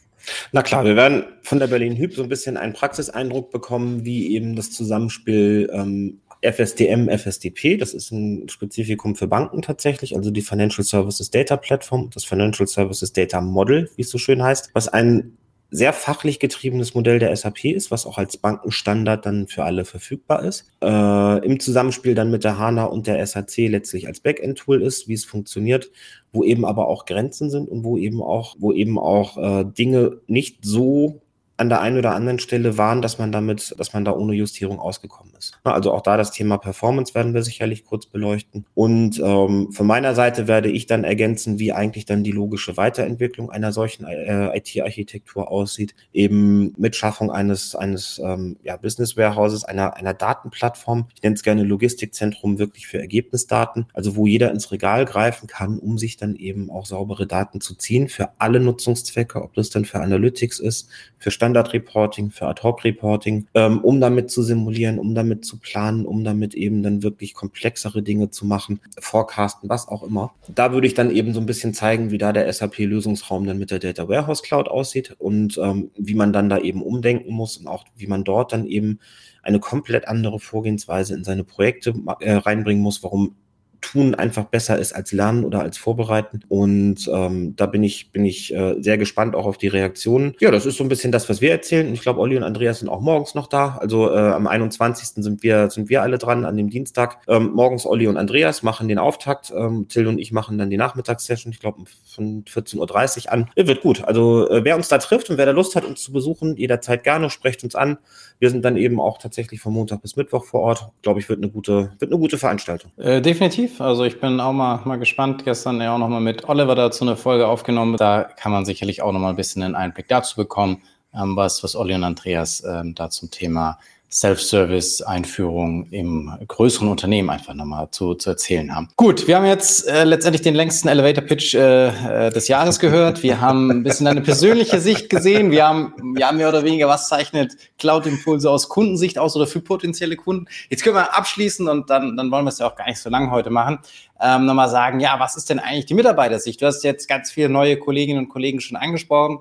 Na 0.52 0.62
klar, 0.62 0.84
wir 0.84 0.96
werden 0.96 1.24
von 1.42 1.58
der 1.58 1.66
Berlin 1.66 1.96
Hüb 1.96 2.14
so 2.14 2.22
ein 2.22 2.28
bisschen 2.30 2.56
einen 2.56 2.72
Praxiseindruck 2.72 3.50
bekommen, 3.50 4.06
wie 4.06 4.34
eben 4.34 4.56
das 4.56 4.70
Zusammenspiel 4.70 5.70
ähm, 5.72 6.20
FSDM, 6.42 7.08
FSDP, 7.08 7.76
das 7.76 7.94
ist 7.94 8.10
ein 8.12 8.48
Spezifikum 8.48 9.16
für 9.16 9.26
Banken 9.26 9.62
tatsächlich, 9.62 10.16
also 10.16 10.30
die 10.30 10.42
Financial 10.42 10.84
Services 10.84 11.30
Data 11.30 11.56
Platform, 11.56 12.10
das 12.12 12.24
Financial 12.24 12.66
Services 12.66 13.12
Data 13.12 13.40
Model, 13.40 13.90
wie 13.96 14.02
es 14.02 14.10
so 14.10 14.18
schön 14.18 14.42
heißt, 14.42 14.70
was 14.72 14.88
ein 14.88 15.36
sehr 15.70 15.92
fachlich 15.92 16.40
getriebenes 16.40 16.94
Modell 16.94 17.18
der 17.18 17.34
SAP 17.36 17.66
ist, 17.66 17.90
was 17.90 18.06
auch 18.06 18.16
als 18.16 18.38
Bankenstandard 18.38 19.26
dann 19.26 19.48
für 19.48 19.64
alle 19.64 19.84
verfügbar 19.84 20.42
ist. 20.42 20.70
Äh, 20.82 21.44
Im 21.44 21.60
Zusammenspiel 21.60 22.14
dann 22.14 22.30
mit 22.30 22.44
der 22.44 22.58
HANA 22.58 22.84
und 22.84 23.06
der 23.06 23.24
SAC 23.26 23.68
letztlich 23.68 24.06
als 24.06 24.20
Backend-Tool 24.20 24.80
ist, 24.80 25.08
wie 25.08 25.14
es 25.14 25.26
funktioniert, 25.26 25.90
wo 26.32 26.42
eben 26.42 26.64
aber 26.64 26.88
auch 26.88 27.04
Grenzen 27.04 27.50
sind 27.50 27.68
und 27.68 27.84
wo 27.84 27.98
eben 27.98 28.22
auch, 28.22 28.56
wo 28.58 28.72
eben 28.72 28.98
auch 28.98 29.36
äh, 29.36 29.64
Dinge 29.64 30.20
nicht 30.26 30.64
so 30.64 31.20
an 31.58 31.68
der 31.68 31.80
einen 31.80 31.98
oder 31.98 32.14
anderen 32.14 32.38
Stelle 32.38 32.78
waren, 32.78 33.02
dass 33.02 33.18
man 33.18 33.32
damit, 33.32 33.74
dass 33.78 33.92
man 33.92 34.04
da 34.04 34.12
ohne 34.12 34.32
Justierung 34.32 34.78
ausgekommen 34.78 35.34
ist. 35.36 35.58
Also 35.64 35.92
auch 35.92 36.02
da 36.02 36.16
das 36.16 36.30
Thema 36.30 36.56
Performance 36.56 37.16
werden 37.16 37.34
wir 37.34 37.42
sicherlich 37.42 37.84
kurz 37.84 38.06
beleuchten. 38.06 38.64
Und 38.74 39.18
ähm, 39.18 39.72
von 39.72 39.86
meiner 39.86 40.14
Seite 40.14 40.46
werde 40.46 40.70
ich 40.70 40.86
dann 40.86 41.02
ergänzen, 41.02 41.58
wie 41.58 41.72
eigentlich 41.72 42.06
dann 42.06 42.22
die 42.22 42.30
logische 42.30 42.76
Weiterentwicklung 42.76 43.50
einer 43.50 43.72
solchen 43.72 44.06
äh, 44.06 44.56
IT-Architektur 44.56 45.50
aussieht, 45.50 45.96
eben 46.12 46.74
mit 46.76 46.94
Schaffung 46.94 47.32
eines, 47.32 47.74
eines 47.74 48.20
ähm, 48.24 48.56
ja, 48.62 48.76
Business 48.76 49.16
Warehouses, 49.16 49.64
einer, 49.64 49.96
einer 49.96 50.14
Datenplattform. 50.14 51.08
Ich 51.16 51.24
nenne 51.24 51.34
es 51.34 51.42
gerne 51.42 51.64
Logistikzentrum 51.64 52.60
wirklich 52.60 52.86
für 52.86 53.00
Ergebnisdaten, 53.00 53.86
also 53.94 54.14
wo 54.14 54.28
jeder 54.28 54.52
ins 54.52 54.70
Regal 54.70 55.04
greifen 55.04 55.48
kann, 55.48 55.80
um 55.80 55.98
sich 55.98 56.16
dann 56.16 56.36
eben 56.36 56.70
auch 56.70 56.86
saubere 56.86 57.26
Daten 57.26 57.60
zu 57.60 57.74
ziehen 57.74 58.08
für 58.08 58.30
alle 58.38 58.60
Nutzungszwecke, 58.60 59.42
ob 59.42 59.54
das 59.54 59.70
dann 59.70 59.84
für 59.84 59.98
Analytics 59.98 60.60
ist, 60.60 60.88
für 61.18 61.32
Stand 61.32 61.47
Standard-Reporting, 61.48 62.30
für 62.30 62.46
Ad-Hoc-Reporting, 62.46 63.46
ähm, 63.54 63.80
um 63.80 64.00
damit 64.00 64.30
zu 64.30 64.42
simulieren, 64.42 64.98
um 64.98 65.14
damit 65.14 65.44
zu 65.44 65.58
planen, 65.58 66.04
um 66.04 66.24
damit 66.24 66.54
eben 66.54 66.82
dann 66.82 67.02
wirklich 67.02 67.34
komplexere 67.34 68.02
Dinge 68.02 68.30
zu 68.30 68.46
machen, 68.46 68.80
forecasten, 68.98 69.68
was 69.68 69.88
auch 69.88 70.02
immer. 70.02 70.32
Da 70.54 70.72
würde 70.72 70.86
ich 70.86 70.94
dann 70.94 71.10
eben 71.10 71.32
so 71.32 71.40
ein 71.40 71.46
bisschen 71.46 71.74
zeigen, 71.74 72.10
wie 72.10 72.18
da 72.18 72.32
der 72.32 72.52
SAP-Lösungsraum 72.52 73.46
dann 73.46 73.58
mit 73.58 73.70
der 73.70 73.78
Data 73.78 74.08
Warehouse 74.08 74.42
Cloud 74.42 74.68
aussieht 74.68 75.14
und 75.18 75.58
ähm, 75.58 75.90
wie 75.96 76.14
man 76.14 76.32
dann 76.32 76.48
da 76.48 76.58
eben 76.58 76.82
umdenken 76.82 77.32
muss 77.32 77.56
und 77.56 77.66
auch 77.66 77.84
wie 77.96 78.06
man 78.06 78.24
dort 78.24 78.52
dann 78.52 78.66
eben 78.66 78.98
eine 79.42 79.60
komplett 79.60 80.06
andere 80.08 80.38
Vorgehensweise 80.38 81.14
in 81.14 81.24
seine 81.24 81.44
Projekte 81.44 81.94
äh, 82.20 82.34
reinbringen 82.34 82.82
muss, 82.82 83.02
warum 83.02 83.34
tun 83.80 84.14
einfach 84.14 84.44
besser 84.44 84.78
ist 84.78 84.92
als 84.92 85.12
lernen 85.12 85.44
oder 85.44 85.60
als 85.60 85.78
vorbereiten. 85.78 86.40
Und 86.48 87.08
ähm, 87.12 87.54
da 87.56 87.66
bin 87.66 87.82
ich, 87.82 88.10
bin 88.10 88.24
ich 88.24 88.54
äh, 88.54 88.76
sehr 88.80 88.98
gespannt 88.98 89.34
auch 89.34 89.46
auf 89.46 89.58
die 89.58 89.68
Reaktionen. 89.68 90.34
Ja, 90.40 90.50
das 90.50 90.66
ist 90.66 90.76
so 90.76 90.84
ein 90.84 90.88
bisschen 90.88 91.12
das, 91.12 91.28
was 91.28 91.40
wir 91.40 91.50
erzählen. 91.50 91.92
Ich 91.92 92.00
glaube, 92.00 92.20
Olli 92.20 92.36
und 92.36 92.42
Andreas 92.42 92.80
sind 92.80 92.88
auch 92.88 93.00
morgens 93.00 93.34
noch 93.34 93.46
da. 93.46 93.78
Also 93.80 94.10
äh, 94.10 94.18
am 94.18 94.46
21. 94.46 95.22
sind 95.22 95.42
wir, 95.42 95.70
sind 95.70 95.88
wir 95.88 96.02
alle 96.02 96.18
dran, 96.18 96.44
an 96.44 96.56
dem 96.56 96.70
Dienstag. 96.70 97.18
Ähm, 97.28 97.52
morgens 97.52 97.86
Olli 97.86 98.06
und 98.06 98.16
Andreas 98.16 98.62
machen 98.62 98.88
den 98.88 98.98
Auftakt. 98.98 99.52
Ähm, 99.56 99.86
Till 99.88 100.06
und 100.06 100.18
ich 100.18 100.32
machen 100.32 100.58
dann 100.58 100.70
die 100.70 100.76
Nachmittagssession, 100.76 101.52
ich 101.52 101.60
glaube 101.60 101.84
von 102.04 102.44
14.30 102.44 103.26
Uhr 103.26 103.32
an. 103.32 103.50
Wird 103.56 103.80
gut. 103.82 104.04
Also 104.04 104.48
äh, 104.50 104.64
wer 104.64 104.76
uns 104.76 104.88
da 104.88 104.98
trifft 104.98 105.30
und 105.30 105.38
wer 105.38 105.46
da 105.46 105.52
Lust 105.52 105.76
hat, 105.76 105.84
uns 105.84 106.02
zu 106.02 106.12
besuchen, 106.12 106.56
jederzeit 106.56 107.04
gerne, 107.04 107.30
sprecht 107.30 107.64
uns 107.64 107.74
an. 107.74 107.98
Wir 108.38 108.50
sind 108.50 108.64
dann 108.64 108.76
eben 108.76 109.00
auch 109.00 109.18
tatsächlich 109.18 109.60
von 109.60 109.72
Montag 109.72 110.02
bis 110.02 110.16
Mittwoch 110.16 110.44
vor 110.44 110.60
Ort. 110.60 110.88
Glaube 111.02 111.20
ich, 111.20 111.28
wird 111.28 111.42
eine 111.42 111.50
gute, 111.50 111.92
wird 111.98 112.12
eine 112.12 112.20
gute 112.20 112.38
Veranstaltung. 112.38 112.92
Äh, 112.96 113.20
definitiv. 113.20 113.80
Also 113.80 114.04
ich 114.04 114.20
bin 114.20 114.38
auch 114.40 114.52
mal, 114.52 114.80
mal 114.84 114.98
gespannt. 114.98 115.44
Gestern 115.44 115.80
ja 115.80 115.94
auch 115.94 115.98
noch 115.98 116.08
mal 116.08 116.20
mit 116.20 116.48
Oliver 116.48 116.74
dazu 116.74 117.04
eine 117.04 117.16
Folge 117.16 117.48
aufgenommen. 117.48 117.96
Da 117.96 118.24
kann 118.24 118.52
man 118.52 118.64
sicherlich 118.64 119.02
auch 119.02 119.12
noch 119.12 119.20
mal 119.20 119.30
ein 119.30 119.36
bisschen 119.36 119.62
einen 119.62 119.74
Einblick 119.74 120.08
dazu 120.08 120.36
bekommen, 120.36 120.82
ähm, 121.14 121.36
was, 121.36 121.64
was 121.64 121.74
Olli 121.74 121.94
und 121.94 122.04
Andreas 122.04 122.62
ähm, 122.64 122.94
da 122.94 123.10
zum 123.10 123.30
Thema 123.30 123.78
Self-Service-Einführung 124.10 125.86
im 125.90 126.32
größeren 126.48 126.88
Unternehmen 126.88 127.28
einfach 127.28 127.52
nochmal 127.52 127.90
zu, 127.90 128.14
zu 128.14 128.30
erzählen 128.30 128.74
haben. 128.74 128.88
Gut, 128.96 129.28
wir 129.28 129.36
haben 129.36 129.44
jetzt 129.44 129.86
äh, 129.86 130.04
letztendlich 130.04 130.40
den 130.40 130.54
längsten 130.54 130.88
Elevator-Pitch 130.88 131.54
äh, 131.54 132.28
äh, 132.28 132.30
des 132.30 132.48
Jahres 132.48 132.78
gehört. 132.78 133.22
Wir 133.22 133.42
haben 133.42 133.70
ein 133.70 133.82
bisschen 133.82 134.06
deine 134.06 134.22
persönliche 134.22 134.80
Sicht 134.80 135.10
gesehen. 135.10 135.50
Wir 135.50 135.68
haben, 135.68 135.92
wir 136.14 136.26
haben 136.26 136.38
mehr 136.38 136.48
oder 136.48 136.64
weniger, 136.64 136.88
was 136.88 137.08
zeichnet 137.08 137.54
Cloud-Impulse 137.78 138.50
aus 138.50 138.70
Kundensicht 138.70 139.18
aus 139.18 139.36
oder 139.36 139.46
für 139.46 139.60
potenzielle 139.60 140.16
Kunden. 140.16 140.46
Jetzt 140.70 140.84
können 140.84 140.96
wir 140.96 141.14
abschließen 141.14 141.68
und 141.68 141.90
dann, 141.90 142.16
dann 142.16 142.30
wollen 142.30 142.46
wir 142.46 142.50
es 142.50 142.60
ja 142.60 142.66
auch 142.66 142.76
gar 142.76 142.86
nicht 142.86 143.00
so 143.00 143.10
lange 143.10 143.30
heute 143.30 143.50
machen. 143.50 143.78
Ähm, 144.20 144.46
nochmal 144.46 144.70
sagen, 144.70 145.00
ja, 145.00 145.20
was 145.20 145.36
ist 145.36 145.50
denn 145.50 145.58
eigentlich 145.58 145.86
die 145.86 145.94
Mitarbeitersicht? 145.94 146.62
Du 146.62 146.66
hast 146.66 146.82
jetzt 146.82 147.08
ganz 147.08 147.30
viele 147.30 147.50
neue 147.50 147.76
Kolleginnen 147.78 148.20
und 148.20 148.28
Kollegen 148.30 148.60
schon 148.60 148.78
angesprochen, 148.78 149.40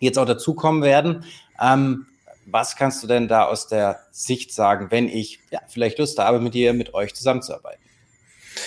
die 0.00 0.06
jetzt 0.06 0.18
auch 0.18 0.24
dazukommen 0.24 0.82
werden. 0.82 1.24
Ähm, 1.60 2.06
Was 2.46 2.76
kannst 2.76 3.02
du 3.02 3.06
denn 3.06 3.28
da 3.28 3.44
aus 3.44 3.66
der 3.66 4.00
Sicht 4.10 4.52
sagen, 4.52 4.90
wenn 4.90 5.08
ich 5.08 5.40
ja, 5.50 5.60
vielleicht 5.68 5.98
Lust 5.98 6.18
habe, 6.18 6.40
mit 6.40 6.54
dir, 6.54 6.72
mit 6.72 6.94
euch 6.94 7.14
zusammenzuarbeiten? 7.14 7.82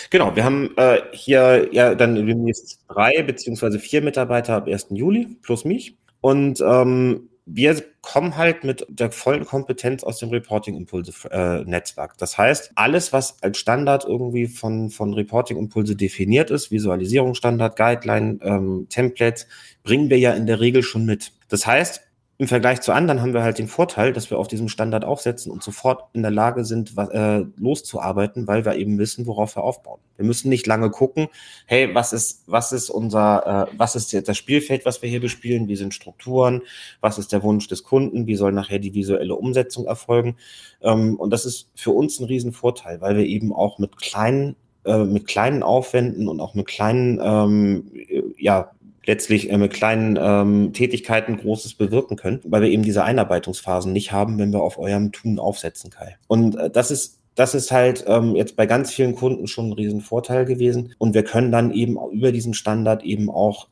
Genau, 0.09 0.35
wir 0.35 0.43
haben 0.43 0.75
äh, 0.77 1.01
hier 1.11 1.69
ja 1.71 1.95
dann 1.95 2.15
demnächst 2.15 2.79
drei 2.87 3.23
beziehungsweise 3.23 3.79
vier 3.79 4.01
Mitarbeiter 4.01 4.55
ab 4.55 4.67
1. 4.67 4.87
Juli 4.91 5.37
plus 5.41 5.65
mich. 5.65 5.97
Und 6.21 6.61
ähm, 6.61 7.29
wir 7.51 7.83
kommen 8.01 8.37
halt 8.37 8.63
mit 8.63 8.85
der 8.89 9.11
vollen 9.11 9.45
Kompetenz 9.45 10.03
aus 10.03 10.19
dem 10.19 10.29
Reporting-Impulse-Netzwerk. 10.29 12.11
Äh, 12.11 12.15
das 12.19 12.37
heißt, 12.37 12.71
alles, 12.75 13.11
was 13.11 13.41
als 13.41 13.57
Standard 13.57 14.05
irgendwie 14.05 14.47
von, 14.47 14.91
von 14.91 15.13
Reporting-Impulse 15.13 15.95
definiert 15.95 16.51
ist, 16.51 16.69
Visualisierungsstandard, 16.69 17.75
Guideline, 17.75 18.39
ähm, 18.43 18.85
Templates, 18.89 19.47
bringen 19.83 20.09
wir 20.09 20.19
ja 20.19 20.33
in 20.33 20.45
der 20.45 20.59
Regel 20.59 20.83
schon 20.83 21.05
mit. 21.05 21.31
Das 21.47 21.65
heißt, 21.65 22.01
im 22.39 22.47
Vergleich 22.47 22.79
zu 22.79 22.93
anderen 22.93 23.21
haben 23.21 23.33
wir 23.33 23.43
halt 23.43 23.57
den 23.57 23.67
Vorteil, 23.67 24.13
dass 24.13 24.29
wir 24.29 24.39
auf 24.39 24.47
diesem 24.47 24.69
Standard 24.69 25.03
aufsetzen 25.03 25.51
und 25.51 25.61
sofort 25.61 26.05
in 26.13 26.21
der 26.21 26.31
Lage 26.31 26.63
sind, 26.63 26.95
was, 26.95 27.09
äh, 27.09 27.43
loszuarbeiten, 27.57 28.47
weil 28.47 28.63
wir 28.63 28.75
eben 28.75 28.97
wissen, 28.97 29.27
worauf 29.27 29.57
wir 29.57 29.63
aufbauen. 29.63 29.99
Wir 30.15 30.23
müssen 30.23 30.47
nicht 30.47 30.65
lange 30.65 30.89
gucken, 30.89 31.27
hey, 31.65 31.93
was 31.93 32.13
ist, 32.13 32.43
was 32.47 32.71
ist 32.71 32.89
unser, 32.89 33.67
äh, 33.67 33.73
was 33.77 33.97
ist 33.97 34.13
das 34.25 34.37
Spielfeld, 34.37 34.85
was 34.85 35.01
wir 35.01 35.09
hier 35.09 35.19
bespielen, 35.19 35.67
wie 35.67 35.75
sind 35.75 35.93
Strukturen, 35.93 36.61
was 37.01 37.17
ist 37.17 37.33
der 37.33 37.43
Wunsch 37.43 37.67
des 37.67 37.83
Kunden, 37.83 38.25
wie 38.25 38.37
soll 38.37 38.53
nachher 38.53 38.79
die 38.79 38.93
visuelle 38.93 39.35
Umsetzung 39.35 39.85
erfolgen. 39.85 40.37
Ähm, 40.81 41.19
und 41.19 41.31
das 41.31 41.45
ist 41.45 41.69
für 41.75 41.91
uns 41.91 42.21
ein 42.21 42.25
Riesenvorteil, 42.25 43.01
weil 43.01 43.17
wir 43.17 43.25
eben 43.25 43.51
auch 43.51 43.79
mit 43.79 43.97
kleinen 43.97 44.55
äh, 44.85 45.03
mit 45.03 45.27
kleinen 45.27 45.61
Aufwänden 45.61 46.29
und 46.29 46.39
auch 46.39 46.53
mit 46.53 46.67
kleinen 46.67 47.19
ähm, 47.21 47.91
ja, 48.37 48.71
letztlich 49.09 49.49
äh, 49.49 49.57
mit 49.57 49.73
kleinen 49.73 50.19
ähm, 50.21 50.71
Tätigkeiten 50.71 51.37
Großes 51.37 51.73
bewirken 51.73 52.15
können, 52.15 52.41
weil 52.43 52.61
wir 52.61 52.69
eben 52.69 52.83
diese 52.83 53.03
Einarbeitungsphasen 53.03 53.91
nicht 53.91 54.11
haben, 54.11 54.37
wenn 54.37 54.53
wir 54.53 54.61
auf 54.61 54.77
eurem 54.77 55.11
Tun 55.11 55.39
aufsetzen, 55.39 55.89
Kai. 55.89 56.17
Und 56.27 56.55
äh, 56.55 56.69
das 56.69 56.91
ist 56.91 57.17
das 57.33 57.55
ist 57.55 57.71
halt 57.71 58.03
ähm, 58.05 58.35
jetzt 58.35 58.55
bei 58.57 58.65
ganz 58.65 58.91
vielen 58.91 59.15
Kunden 59.15 59.47
schon 59.47 59.69
ein 59.69 59.73
Riesenvorteil 59.73 60.43
gewesen. 60.43 60.93
Und 60.97 61.13
wir 61.13 61.23
können 61.23 61.53
dann 61.53 61.71
eben 61.71 61.97
über 62.11 62.33
diesen 62.33 62.53
Standard 62.53 63.03
eben 63.03 63.29
auch 63.29 63.69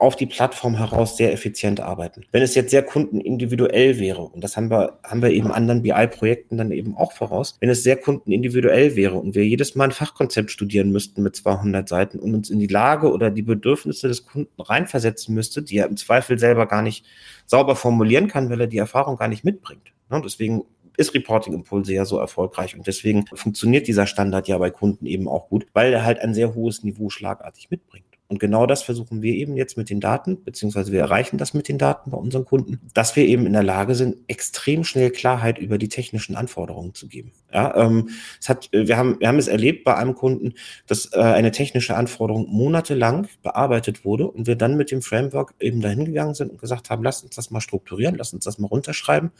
auf 0.00 0.16
die 0.16 0.26
Plattform 0.26 0.76
heraus 0.76 1.18
sehr 1.18 1.32
effizient 1.32 1.78
arbeiten. 1.78 2.24
Wenn 2.32 2.42
es 2.42 2.54
jetzt 2.54 2.70
sehr 2.70 2.82
kundenindividuell 2.82 3.98
wäre, 3.98 4.22
und 4.22 4.42
das 4.42 4.56
haben 4.56 4.70
wir, 4.70 4.98
haben 5.04 5.20
wir 5.20 5.30
eben 5.30 5.52
anderen 5.52 5.82
BI-Projekten 5.82 6.56
dann 6.56 6.72
eben 6.72 6.96
auch 6.96 7.12
voraus, 7.12 7.56
wenn 7.60 7.68
es 7.68 7.82
sehr 7.82 7.96
kundenindividuell 7.96 8.96
wäre 8.96 9.16
und 9.16 9.34
wir 9.34 9.46
jedes 9.46 9.74
Mal 9.74 9.84
ein 9.84 9.92
Fachkonzept 9.92 10.50
studieren 10.50 10.90
müssten 10.90 11.22
mit 11.22 11.36
200 11.36 11.86
Seiten 11.86 12.18
und 12.18 12.34
uns 12.34 12.48
in 12.48 12.58
die 12.58 12.66
Lage 12.66 13.12
oder 13.12 13.30
die 13.30 13.42
Bedürfnisse 13.42 14.08
des 14.08 14.24
Kunden 14.24 14.60
reinversetzen 14.60 15.34
müsste, 15.34 15.62
die 15.62 15.76
er 15.76 15.86
im 15.86 15.98
Zweifel 15.98 16.38
selber 16.38 16.66
gar 16.66 16.80
nicht 16.80 17.04
sauber 17.44 17.76
formulieren 17.76 18.26
kann, 18.26 18.48
weil 18.48 18.62
er 18.62 18.66
die 18.68 18.78
Erfahrung 18.78 19.16
gar 19.16 19.28
nicht 19.28 19.44
mitbringt. 19.44 19.92
Und 20.08 20.24
deswegen 20.24 20.64
ist 20.96 21.14
Reporting 21.14 21.52
Impulse 21.52 21.92
ja 21.92 22.06
so 22.06 22.18
erfolgreich 22.18 22.74
und 22.74 22.86
deswegen 22.86 23.26
funktioniert 23.34 23.86
dieser 23.86 24.06
Standard 24.06 24.48
ja 24.48 24.56
bei 24.56 24.70
Kunden 24.70 25.04
eben 25.04 25.28
auch 25.28 25.48
gut, 25.48 25.66
weil 25.74 25.92
er 25.92 26.04
halt 26.04 26.20
ein 26.20 26.32
sehr 26.32 26.54
hohes 26.54 26.82
Niveau 26.84 27.10
schlagartig 27.10 27.70
mitbringt. 27.70 28.09
Und 28.30 28.38
genau 28.38 28.64
das 28.64 28.84
versuchen 28.84 29.22
wir 29.22 29.34
eben 29.34 29.56
jetzt 29.56 29.76
mit 29.76 29.90
den 29.90 29.98
Daten, 29.98 30.44
beziehungsweise 30.44 30.92
wir 30.92 31.00
erreichen 31.00 31.36
das 31.36 31.52
mit 31.52 31.66
den 31.66 31.78
Daten 31.78 32.12
bei 32.12 32.16
unseren 32.16 32.44
Kunden, 32.44 32.78
dass 32.94 33.16
wir 33.16 33.26
eben 33.26 33.44
in 33.44 33.54
der 33.54 33.64
Lage 33.64 33.96
sind, 33.96 34.18
extrem 34.28 34.84
schnell 34.84 35.10
Klarheit 35.10 35.58
über 35.58 35.78
die 35.78 35.88
technischen 35.88 36.36
Anforderungen 36.36 36.94
zu 36.94 37.08
geben. 37.08 37.32
Ja, 37.52 37.74
ähm, 37.74 38.10
es 38.40 38.48
hat, 38.48 38.68
wir 38.70 38.96
haben, 38.96 39.18
wir 39.18 39.26
haben 39.26 39.40
es 39.40 39.48
erlebt 39.48 39.82
bei 39.82 39.96
einem 39.96 40.14
Kunden, 40.14 40.54
dass 40.86 41.12
äh, 41.12 41.18
eine 41.18 41.50
technische 41.50 41.96
Anforderung 41.96 42.46
monatelang 42.48 43.26
bearbeitet 43.42 44.04
wurde 44.04 44.30
und 44.30 44.46
wir 44.46 44.54
dann 44.54 44.76
mit 44.76 44.92
dem 44.92 45.02
Framework 45.02 45.54
eben 45.58 45.80
dahin 45.80 46.04
gegangen 46.04 46.34
sind 46.34 46.52
und 46.52 46.60
gesagt 46.60 46.88
haben, 46.88 47.02
lass 47.02 47.24
uns 47.24 47.34
das 47.34 47.50
mal 47.50 47.60
strukturieren, 47.60 48.14
lass 48.14 48.32
uns 48.32 48.44
das 48.44 48.58
mal 48.58 48.68
runterschreiben. 48.68 49.32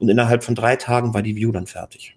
Und 0.00 0.08
innerhalb 0.08 0.42
von 0.42 0.56
drei 0.56 0.74
Tagen 0.74 1.14
war 1.14 1.22
die 1.22 1.36
View 1.36 1.52
dann 1.52 1.68
fertig. 1.68 2.16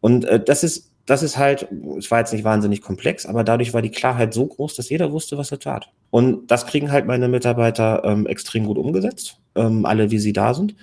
Und 0.00 0.24
äh, 0.24 0.42
das 0.42 0.64
ist 0.64 0.89
das 1.06 1.22
ist 1.22 1.38
halt, 1.38 1.68
es 1.98 2.10
war 2.10 2.20
jetzt 2.20 2.32
nicht 2.32 2.44
wahnsinnig 2.44 2.82
komplex, 2.82 3.26
aber 3.26 3.44
dadurch 3.44 3.74
war 3.74 3.82
die 3.82 3.90
Klarheit 3.90 4.32
so 4.32 4.46
groß, 4.46 4.76
dass 4.76 4.90
jeder 4.90 5.12
wusste, 5.12 5.38
was 5.38 5.50
er 5.50 5.58
tat. 5.58 5.90
Und 6.10 6.50
das 6.50 6.66
kriegen 6.66 6.92
halt 6.92 7.06
meine 7.06 7.28
Mitarbeiter 7.28 8.02
ähm, 8.04 8.26
extrem 8.26 8.66
gut 8.66 8.78
umgesetzt, 8.78 9.38
ähm, 9.54 9.86
alle 9.86 10.10
wie 10.10 10.18
sie 10.18 10.32
da 10.32 10.54
sind. 10.54 10.76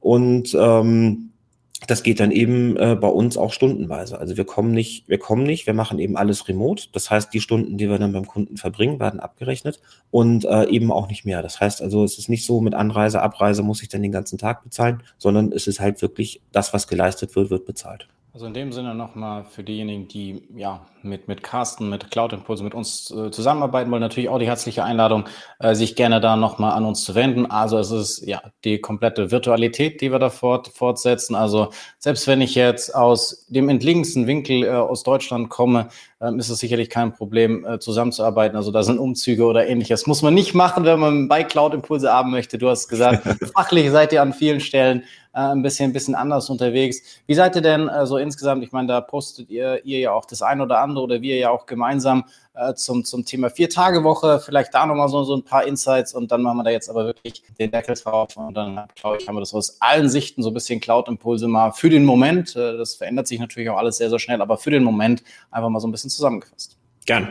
Und 0.00 0.54
ähm, 0.58 1.30
das 1.86 2.02
geht 2.02 2.20
dann 2.20 2.30
eben 2.30 2.76
äh, 2.76 2.96
bei 2.98 3.08
uns 3.08 3.36
auch 3.36 3.52
stundenweise. 3.52 4.18
Also 4.18 4.36
wir 4.36 4.44
kommen 4.44 4.72
nicht, 4.72 5.08
wir 5.08 5.18
kommen 5.18 5.42
nicht, 5.42 5.66
wir 5.66 5.74
machen 5.74 5.98
eben 5.98 6.16
alles 6.16 6.48
remote. 6.48 6.84
Das 6.92 7.10
heißt, 7.10 7.32
die 7.32 7.40
Stunden, 7.40 7.76
die 7.76 7.88
wir 7.88 7.98
dann 7.98 8.12
beim 8.12 8.26
Kunden 8.26 8.56
verbringen, 8.56 9.00
werden 9.00 9.20
abgerechnet 9.20 9.80
und 10.10 10.44
äh, 10.44 10.64
eben 10.68 10.92
auch 10.92 11.08
nicht 11.08 11.24
mehr. 11.24 11.42
Das 11.42 11.60
heißt 11.60 11.82
also, 11.82 12.04
es 12.04 12.18
ist 12.18 12.28
nicht 12.28 12.46
so 12.46 12.60
mit 12.60 12.74
Anreise, 12.74 13.22
Abreise 13.22 13.62
muss 13.62 13.82
ich 13.82 13.88
dann 13.88 14.02
den 14.02 14.12
ganzen 14.12 14.38
Tag 14.38 14.62
bezahlen, 14.62 15.02
sondern 15.18 15.52
es 15.52 15.66
ist 15.66 15.80
halt 15.80 16.00
wirklich 16.00 16.40
das, 16.52 16.72
was 16.72 16.86
geleistet 16.86 17.34
wird, 17.36 17.50
wird 17.50 17.66
bezahlt. 17.66 18.08
Also 18.34 18.46
in 18.46 18.52
dem 18.52 18.72
Sinne 18.72 18.96
nochmal 18.96 19.44
für 19.44 19.62
diejenigen, 19.62 20.08
die 20.08 20.42
ja 20.56 20.84
mit, 21.04 21.28
mit 21.28 21.44
Carsten, 21.44 21.88
mit 21.88 22.10
Cloud 22.10 22.32
Impulse, 22.32 22.64
mit 22.64 22.74
uns 22.74 23.08
äh, 23.12 23.30
zusammenarbeiten 23.30 23.92
wollen, 23.92 24.00
natürlich 24.00 24.28
auch 24.28 24.40
die 24.40 24.48
herzliche 24.48 24.82
Einladung, 24.82 25.28
äh, 25.60 25.76
sich 25.76 25.94
gerne 25.94 26.20
da 26.20 26.34
nochmal 26.34 26.72
an 26.72 26.84
uns 26.84 27.04
zu 27.04 27.14
wenden. 27.14 27.46
Also 27.46 27.78
es 27.78 27.92
ist 27.92 28.26
ja 28.26 28.42
die 28.64 28.80
komplette 28.80 29.30
Virtualität, 29.30 30.00
die 30.00 30.10
wir 30.10 30.18
da 30.18 30.30
fort, 30.30 30.66
fortsetzen. 30.66 31.36
Also 31.36 31.68
selbst 32.00 32.26
wenn 32.26 32.40
ich 32.40 32.56
jetzt 32.56 32.92
aus 32.92 33.46
dem 33.50 33.68
entlegensten 33.68 34.26
Winkel 34.26 34.64
äh, 34.64 34.70
aus 34.70 35.04
Deutschland 35.04 35.48
komme, 35.48 35.90
ist 36.32 36.48
es 36.48 36.58
sicherlich 36.58 36.90
kein 36.90 37.12
Problem, 37.12 37.66
äh, 37.66 37.78
zusammenzuarbeiten. 37.78 38.56
Also 38.56 38.70
da 38.70 38.82
sind 38.82 38.98
Umzüge 38.98 39.44
oder 39.44 39.66
ähnliches. 39.66 40.06
Muss 40.06 40.22
man 40.22 40.34
nicht 40.34 40.54
machen, 40.54 40.84
wenn 40.84 41.00
man 41.00 41.28
bei 41.28 41.44
Cloud 41.44 41.74
Impulse 41.74 42.12
haben 42.12 42.30
möchte. 42.30 42.58
Du 42.58 42.68
hast 42.68 42.88
gesagt, 42.88 43.22
fachlich 43.54 43.90
seid 43.90 44.12
ihr 44.12 44.22
an 44.22 44.32
vielen 44.32 44.60
Stellen 44.60 45.02
äh, 45.34 45.40
ein 45.40 45.62
bisschen, 45.62 45.90
ein 45.90 45.92
bisschen 45.92 46.14
anders 46.14 46.48
unterwegs. 46.50 47.00
Wie 47.26 47.34
seid 47.34 47.56
ihr 47.56 47.62
denn 47.62 47.88
äh, 47.88 48.06
so 48.06 48.16
insgesamt? 48.16 48.62
Ich 48.62 48.72
meine, 48.72 48.88
da 48.88 49.00
postet 49.00 49.50
ihr, 49.50 49.84
ihr 49.84 49.98
ja 49.98 50.12
auch 50.12 50.24
das 50.24 50.42
ein 50.42 50.60
oder 50.60 50.80
andere 50.80 51.04
oder 51.04 51.22
wir 51.22 51.36
ja 51.36 51.50
auch 51.50 51.66
gemeinsam 51.66 52.24
äh, 52.54 52.74
zum, 52.74 53.04
zum 53.04 53.24
Thema 53.24 53.50
Vier-Tage-Woche. 53.50 54.40
Vielleicht 54.44 54.74
da 54.74 54.86
nochmal 54.86 55.08
so, 55.08 55.24
so 55.24 55.36
ein 55.36 55.42
paar 55.42 55.66
Insights 55.66 56.14
und 56.14 56.30
dann 56.30 56.42
machen 56.42 56.58
wir 56.58 56.64
da 56.64 56.70
jetzt 56.70 56.88
aber 56.88 57.06
wirklich 57.06 57.42
den 57.58 57.70
Deckel 57.70 57.94
drauf 57.94 58.36
und 58.36 58.54
dann, 58.54 58.88
glaube 58.94 59.18
ich, 59.20 59.28
haben 59.28 59.36
wir 59.36 59.40
das 59.40 59.54
aus 59.54 59.80
allen 59.80 60.08
Sichten 60.08 60.42
so 60.42 60.50
ein 60.50 60.54
bisschen 60.54 60.80
Cloud-Impulse 60.80 61.48
mal 61.48 61.72
für 61.72 61.90
den 61.90 62.04
Moment. 62.04 62.56
Äh, 62.56 62.76
das 62.76 62.94
verändert 62.94 63.26
sich 63.26 63.40
natürlich 63.40 63.70
auch 63.70 63.78
alles 63.78 63.96
sehr, 63.96 64.10
sehr 64.10 64.18
schnell, 64.18 64.40
aber 64.40 64.58
für 64.58 64.70
den 64.70 64.84
Moment 64.84 65.22
einfach 65.50 65.68
mal 65.68 65.80
so 65.80 65.88
ein 65.88 65.92
bisschen 65.92 66.10
zusammengefasst. 66.10 66.76
Gern. 67.06 67.28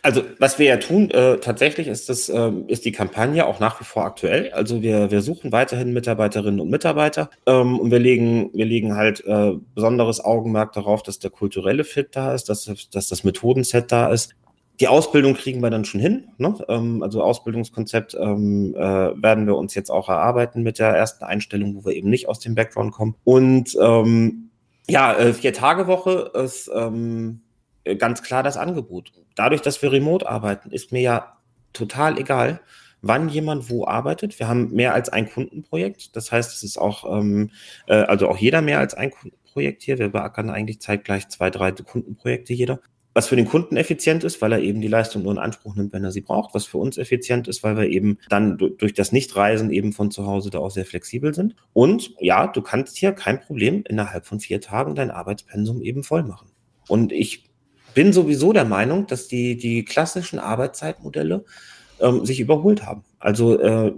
Also 0.00 0.22
was 0.38 0.58
wir 0.58 0.66
ja 0.66 0.76
tun, 0.78 1.10
äh, 1.10 1.36
tatsächlich 1.38 1.88
ist 1.88 2.08
das, 2.08 2.30
äh, 2.30 2.52
ist 2.68 2.86
die 2.86 2.92
Kampagne 2.92 3.46
auch 3.46 3.60
nach 3.60 3.78
wie 3.78 3.84
vor 3.84 4.04
aktuell. 4.04 4.50
Also 4.52 4.80
wir, 4.80 5.10
wir 5.10 5.20
suchen 5.20 5.52
weiterhin 5.52 5.92
Mitarbeiterinnen 5.92 6.58
und 6.58 6.70
Mitarbeiter 6.70 7.28
ähm, 7.44 7.78
und 7.78 7.90
wir 7.90 7.98
legen, 7.98 8.50
wir 8.54 8.64
legen 8.64 8.96
halt 8.96 9.22
äh, 9.26 9.52
besonderes 9.74 10.24
Augenmerk 10.24 10.72
darauf, 10.72 11.02
dass 11.02 11.18
der 11.18 11.30
kulturelle 11.30 11.84
Fit 11.84 12.16
da 12.16 12.32
ist, 12.32 12.48
dass, 12.48 12.70
dass 12.90 13.08
das 13.08 13.22
Methodenset 13.22 13.92
da 13.92 14.10
ist. 14.10 14.34
Die 14.80 14.88
Ausbildung 14.88 15.34
kriegen 15.34 15.60
wir 15.62 15.68
dann 15.68 15.84
schon 15.84 16.00
hin. 16.00 16.28
Ne? 16.38 16.54
Ähm, 16.68 17.02
also 17.02 17.22
Ausbildungskonzept 17.22 18.16
ähm, 18.18 18.74
äh, 18.74 18.80
werden 18.80 19.46
wir 19.46 19.56
uns 19.56 19.74
jetzt 19.74 19.90
auch 19.90 20.08
erarbeiten 20.08 20.62
mit 20.62 20.78
der 20.78 20.88
ersten 20.88 21.24
Einstellung, 21.24 21.76
wo 21.76 21.84
wir 21.84 21.94
eben 21.94 22.08
nicht 22.08 22.28
aus 22.28 22.40
dem 22.40 22.54
Background 22.54 22.92
kommen. 22.92 23.14
Und 23.24 23.76
ähm, 23.80 24.50
ja, 24.88 25.12
äh, 25.14 25.34
vier 25.34 25.52
Tage 25.52 25.86
Woche 25.86 26.32
ist 26.34 26.70
ähm, 26.74 27.42
äh, 27.84 27.94
ganz 27.94 28.22
klar 28.22 28.42
das 28.42 28.56
Angebot. 28.56 29.12
Dadurch, 29.34 29.60
dass 29.60 29.82
wir 29.82 29.92
remote 29.92 30.28
arbeiten, 30.28 30.70
ist 30.70 30.92
mir 30.92 31.02
ja 31.02 31.36
total 31.74 32.18
egal, 32.18 32.60
wann 33.02 33.28
jemand 33.28 33.68
wo 33.68 33.86
arbeitet. 33.86 34.38
Wir 34.38 34.48
haben 34.48 34.72
mehr 34.72 34.94
als 34.94 35.10
ein 35.10 35.30
Kundenprojekt. 35.30 36.16
Das 36.16 36.32
heißt, 36.32 36.54
es 36.54 36.62
ist 36.62 36.78
auch, 36.78 37.04
ähm, 37.18 37.50
äh, 37.86 37.94
also 37.94 38.28
auch 38.28 38.38
jeder 38.38 38.62
mehr 38.62 38.78
als 38.78 38.94
ein 38.94 39.10
Kundenprojekt 39.10 39.82
hier. 39.82 39.98
Wir 39.98 40.08
beackern 40.08 40.48
eigentlich 40.48 40.80
zeitgleich 40.80 41.28
zwei, 41.28 41.50
drei 41.50 41.72
Kundenprojekte 41.72 42.54
jeder. 42.54 42.80
Was 43.20 43.28
für 43.28 43.36
den 43.36 43.48
Kunden 43.48 43.76
effizient 43.76 44.24
ist, 44.24 44.40
weil 44.40 44.50
er 44.52 44.60
eben 44.60 44.80
die 44.80 44.88
Leistung 44.88 45.24
nur 45.24 45.32
in 45.32 45.38
Anspruch 45.38 45.74
nimmt, 45.74 45.92
wenn 45.92 46.02
er 46.02 46.10
sie 46.10 46.22
braucht. 46.22 46.54
Was 46.54 46.64
für 46.64 46.78
uns 46.78 46.96
effizient 46.96 47.48
ist, 47.48 47.62
weil 47.62 47.76
wir 47.76 47.86
eben 47.86 48.16
dann 48.30 48.56
durch 48.56 48.94
das 48.94 49.12
Nichtreisen 49.12 49.70
eben 49.70 49.92
von 49.92 50.10
zu 50.10 50.24
Hause 50.24 50.48
da 50.48 50.58
auch 50.58 50.70
sehr 50.70 50.86
flexibel 50.86 51.34
sind. 51.34 51.54
Und 51.74 52.14
ja, 52.18 52.46
du 52.46 52.62
kannst 52.62 52.96
hier 52.96 53.12
kein 53.12 53.38
Problem 53.38 53.84
innerhalb 53.86 54.24
von 54.24 54.40
vier 54.40 54.62
Tagen 54.62 54.94
dein 54.94 55.10
Arbeitspensum 55.10 55.82
eben 55.82 56.02
voll 56.02 56.22
machen. 56.22 56.48
Und 56.88 57.12
ich 57.12 57.44
bin 57.92 58.14
sowieso 58.14 58.54
der 58.54 58.64
Meinung, 58.64 59.06
dass 59.06 59.28
die, 59.28 59.58
die 59.58 59.84
klassischen 59.84 60.38
Arbeitszeitmodelle 60.38 61.44
ähm, 62.00 62.24
sich 62.24 62.40
überholt 62.40 62.86
haben. 62.86 63.04
Also, 63.18 63.60
äh, 63.60 63.92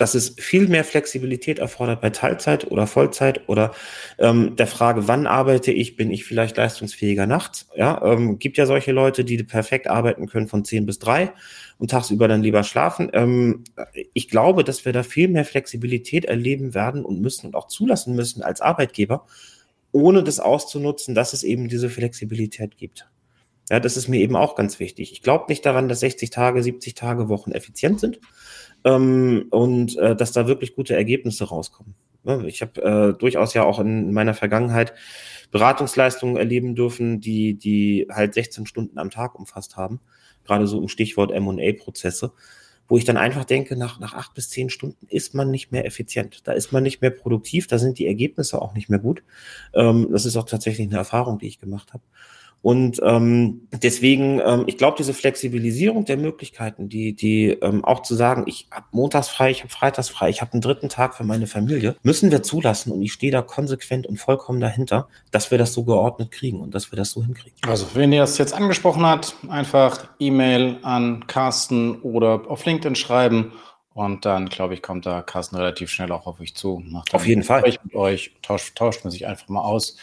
dass 0.00 0.14
es 0.14 0.34
viel 0.38 0.66
mehr 0.66 0.82
Flexibilität 0.82 1.58
erfordert 1.58 2.00
bei 2.00 2.08
Teilzeit 2.08 2.70
oder 2.70 2.86
Vollzeit 2.86 3.46
oder 3.50 3.72
ähm, 4.18 4.56
der 4.56 4.66
Frage, 4.66 5.08
wann 5.08 5.26
arbeite 5.26 5.72
ich, 5.72 5.94
bin 5.94 6.10
ich 6.10 6.24
vielleicht 6.24 6.56
leistungsfähiger 6.56 7.26
nachts? 7.26 7.68
Ja, 7.76 8.00
ähm, 8.02 8.38
gibt 8.38 8.56
ja 8.56 8.64
solche 8.64 8.92
Leute, 8.92 9.26
die 9.26 9.42
perfekt 9.42 9.88
arbeiten 9.88 10.26
können 10.26 10.48
von 10.48 10.64
10 10.64 10.86
bis 10.86 11.00
3 11.00 11.34
und 11.76 11.90
tagsüber 11.90 12.28
dann 12.28 12.42
lieber 12.42 12.64
schlafen. 12.64 13.10
Ähm, 13.12 13.64
ich 14.14 14.30
glaube, 14.30 14.64
dass 14.64 14.86
wir 14.86 14.94
da 14.94 15.02
viel 15.02 15.28
mehr 15.28 15.44
Flexibilität 15.44 16.24
erleben 16.24 16.72
werden 16.72 17.04
und 17.04 17.20
müssen 17.20 17.48
und 17.48 17.54
auch 17.54 17.68
zulassen 17.68 18.14
müssen 18.14 18.42
als 18.42 18.62
Arbeitgeber, 18.62 19.26
ohne 19.92 20.24
das 20.24 20.40
auszunutzen, 20.40 21.14
dass 21.14 21.34
es 21.34 21.42
eben 21.42 21.68
diese 21.68 21.90
Flexibilität 21.90 22.78
gibt. 22.78 23.06
Ja, 23.68 23.80
das 23.80 23.98
ist 23.98 24.08
mir 24.08 24.20
eben 24.20 24.34
auch 24.34 24.56
ganz 24.56 24.80
wichtig. 24.80 25.12
Ich 25.12 25.22
glaube 25.22 25.44
nicht 25.48 25.64
daran, 25.66 25.88
dass 25.88 26.00
60 26.00 26.30
Tage, 26.30 26.62
70 26.62 26.94
Tage 26.94 27.28
Wochen 27.28 27.52
effizient 27.52 28.00
sind 28.00 28.18
ähm, 28.84 29.46
und 29.50 29.96
äh, 29.98 30.16
dass 30.16 30.32
da 30.32 30.46
wirklich 30.46 30.74
gute 30.74 30.94
Ergebnisse 30.94 31.44
rauskommen. 31.44 31.94
Ne, 32.22 32.44
ich 32.46 32.60
habe 32.60 32.82
äh, 32.82 33.18
durchaus 33.18 33.54
ja 33.54 33.64
auch 33.64 33.78
in 33.78 34.12
meiner 34.12 34.34
Vergangenheit 34.34 34.92
Beratungsleistungen 35.50 36.36
erleben 36.36 36.74
dürfen, 36.74 37.20
die, 37.20 37.54
die 37.54 38.06
halt 38.10 38.34
16 38.34 38.66
Stunden 38.66 38.98
am 38.98 39.10
Tag 39.10 39.38
umfasst 39.38 39.76
haben. 39.76 40.00
Gerade 40.44 40.66
so 40.66 40.80
im 40.80 40.88
Stichwort 40.88 41.32
M&A-Prozesse 41.32 42.32
wo 42.90 42.98
ich 42.98 43.04
dann 43.04 43.16
einfach 43.16 43.44
denke, 43.44 43.76
nach, 43.76 44.00
nach 44.00 44.14
acht 44.14 44.34
bis 44.34 44.50
zehn 44.50 44.68
Stunden 44.68 45.06
ist 45.06 45.32
man 45.32 45.48
nicht 45.48 45.70
mehr 45.70 45.86
effizient. 45.86 46.48
Da 46.48 46.52
ist 46.52 46.72
man 46.72 46.82
nicht 46.82 47.00
mehr 47.00 47.12
produktiv, 47.12 47.68
da 47.68 47.78
sind 47.78 48.00
die 48.00 48.06
Ergebnisse 48.06 48.60
auch 48.60 48.74
nicht 48.74 48.90
mehr 48.90 48.98
gut. 48.98 49.22
Ähm, 49.72 50.08
das 50.10 50.26
ist 50.26 50.36
auch 50.36 50.44
tatsächlich 50.44 50.88
eine 50.88 50.96
Erfahrung, 50.96 51.38
die 51.38 51.46
ich 51.46 51.60
gemacht 51.60 51.92
habe. 51.92 52.02
Und 52.62 53.00
ähm, 53.02 53.66
deswegen, 53.72 54.40
ähm, 54.44 54.64
ich 54.66 54.76
glaube, 54.76 54.96
diese 54.98 55.14
Flexibilisierung 55.14 56.04
der 56.04 56.18
Möglichkeiten, 56.18 56.90
die, 56.90 57.14
die 57.14 57.48
ähm, 57.48 57.84
auch 57.84 58.02
zu 58.02 58.14
sagen, 58.14 58.44
ich 58.46 58.68
habe 58.70 58.84
montags 58.92 59.28
frei, 59.28 59.50
ich 59.50 59.60
habe 59.60 59.70
freitags 59.70 60.10
frei, 60.10 60.28
ich 60.28 60.42
habe 60.42 60.52
einen 60.52 60.60
dritten 60.60 60.90
Tag 60.90 61.14
für 61.14 61.24
meine 61.24 61.46
Familie, 61.46 61.96
müssen 62.02 62.30
wir 62.30 62.42
zulassen 62.42 62.92
und 62.92 63.00
ich 63.02 63.14
stehe 63.14 63.32
da 63.32 63.40
konsequent 63.40 64.06
und 64.06 64.18
vollkommen 64.18 64.60
dahinter, 64.60 65.08
dass 65.30 65.50
wir 65.50 65.56
das 65.56 65.72
so 65.72 65.84
geordnet 65.84 66.32
kriegen 66.32 66.60
und 66.60 66.74
dass 66.74 66.92
wir 66.92 66.96
das 66.96 67.12
so 67.12 67.24
hinkriegen. 67.24 67.56
Also, 67.66 67.86
wenn 67.94 68.12
ihr 68.12 68.20
das 68.20 68.36
jetzt 68.36 68.52
angesprochen 68.52 69.06
hat, 69.06 69.34
einfach 69.48 70.08
E-Mail 70.18 70.78
an 70.82 71.26
Carsten 71.26 72.00
oder 72.02 72.42
auf 72.48 72.66
LinkedIn 72.66 72.94
schreiben. 72.94 73.52
Und 73.92 74.24
dann, 74.24 74.48
glaube 74.48 74.74
ich, 74.74 74.82
kommt 74.82 75.04
da 75.04 75.20
Carsten 75.20 75.56
relativ 75.56 75.90
schnell 75.90 76.12
auch 76.12 76.26
auf 76.26 76.40
euch 76.40 76.54
zu. 76.54 76.80
Macht 76.86 77.12
auf 77.12 77.26
jeden 77.26 77.42
Fall. 77.42 77.62
Mit 77.82 77.94
euch 77.94 78.32
tauscht, 78.40 78.76
tauscht 78.76 79.04
man 79.04 79.10
sich 79.10 79.26
einfach 79.26 79.48
mal 79.48 79.62
aus. 79.62 79.96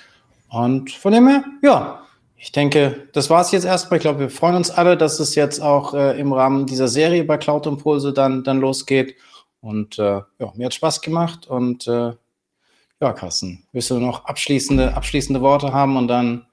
Und 0.50 0.92
von 0.92 1.14
dem 1.14 1.28
her, 1.28 1.44
ja, 1.64 2.02
ich 2.40 2.52
denke, 2.52 3.08
das 3.14 3.30
war 3.30 3.42
es 3.42 3.52
jetzt 3.52 3.66
erstmal. 3.66 3.98
Ich 3.98 4.04
glaube, 4.04 4.20
wir 4.20 4.30
freuen 4.30 4.56
uns 4.56 4.70
alle, 4.70 4.96
dass 4.96 5.20
es 5.20 5.34
jetzt 5.36 5.60
auch 5.60 5.94
äh, 5.94 6.20
im 6.20 6.32
Rahmen 6.34 6.68
dieser 6.68 6.88
Serie 6.88 7.24
bei 7.24 7.38
Cloud 7.38 7.66
Impulse 7.66 8.14
dann, 8.14 8.44
dann 8.44 8.60
losgeht. 8.60 9.16
Und 9.60 9.98
äh, 9.98 10.22
ja, 10.40 10.54
mir 10.56 10.68
hat 10.68 10.74
Spaß 10.74 11.02
gemacht. 11.02 11.48
Und 11.48 11.88
äh, 11.88 12.14
ja, 13.02 13.14
Carsten, 13.14 13.66
willst 13.72 13.90
du 13.90 14.00
noch 14.00 14.26
abschließende, 14.26 14.96
abschließende 14.96 15.42
Worte 15.42 15.74
haben 15.74 15.98
und 15.98 16.08
dann, 16.08 16.46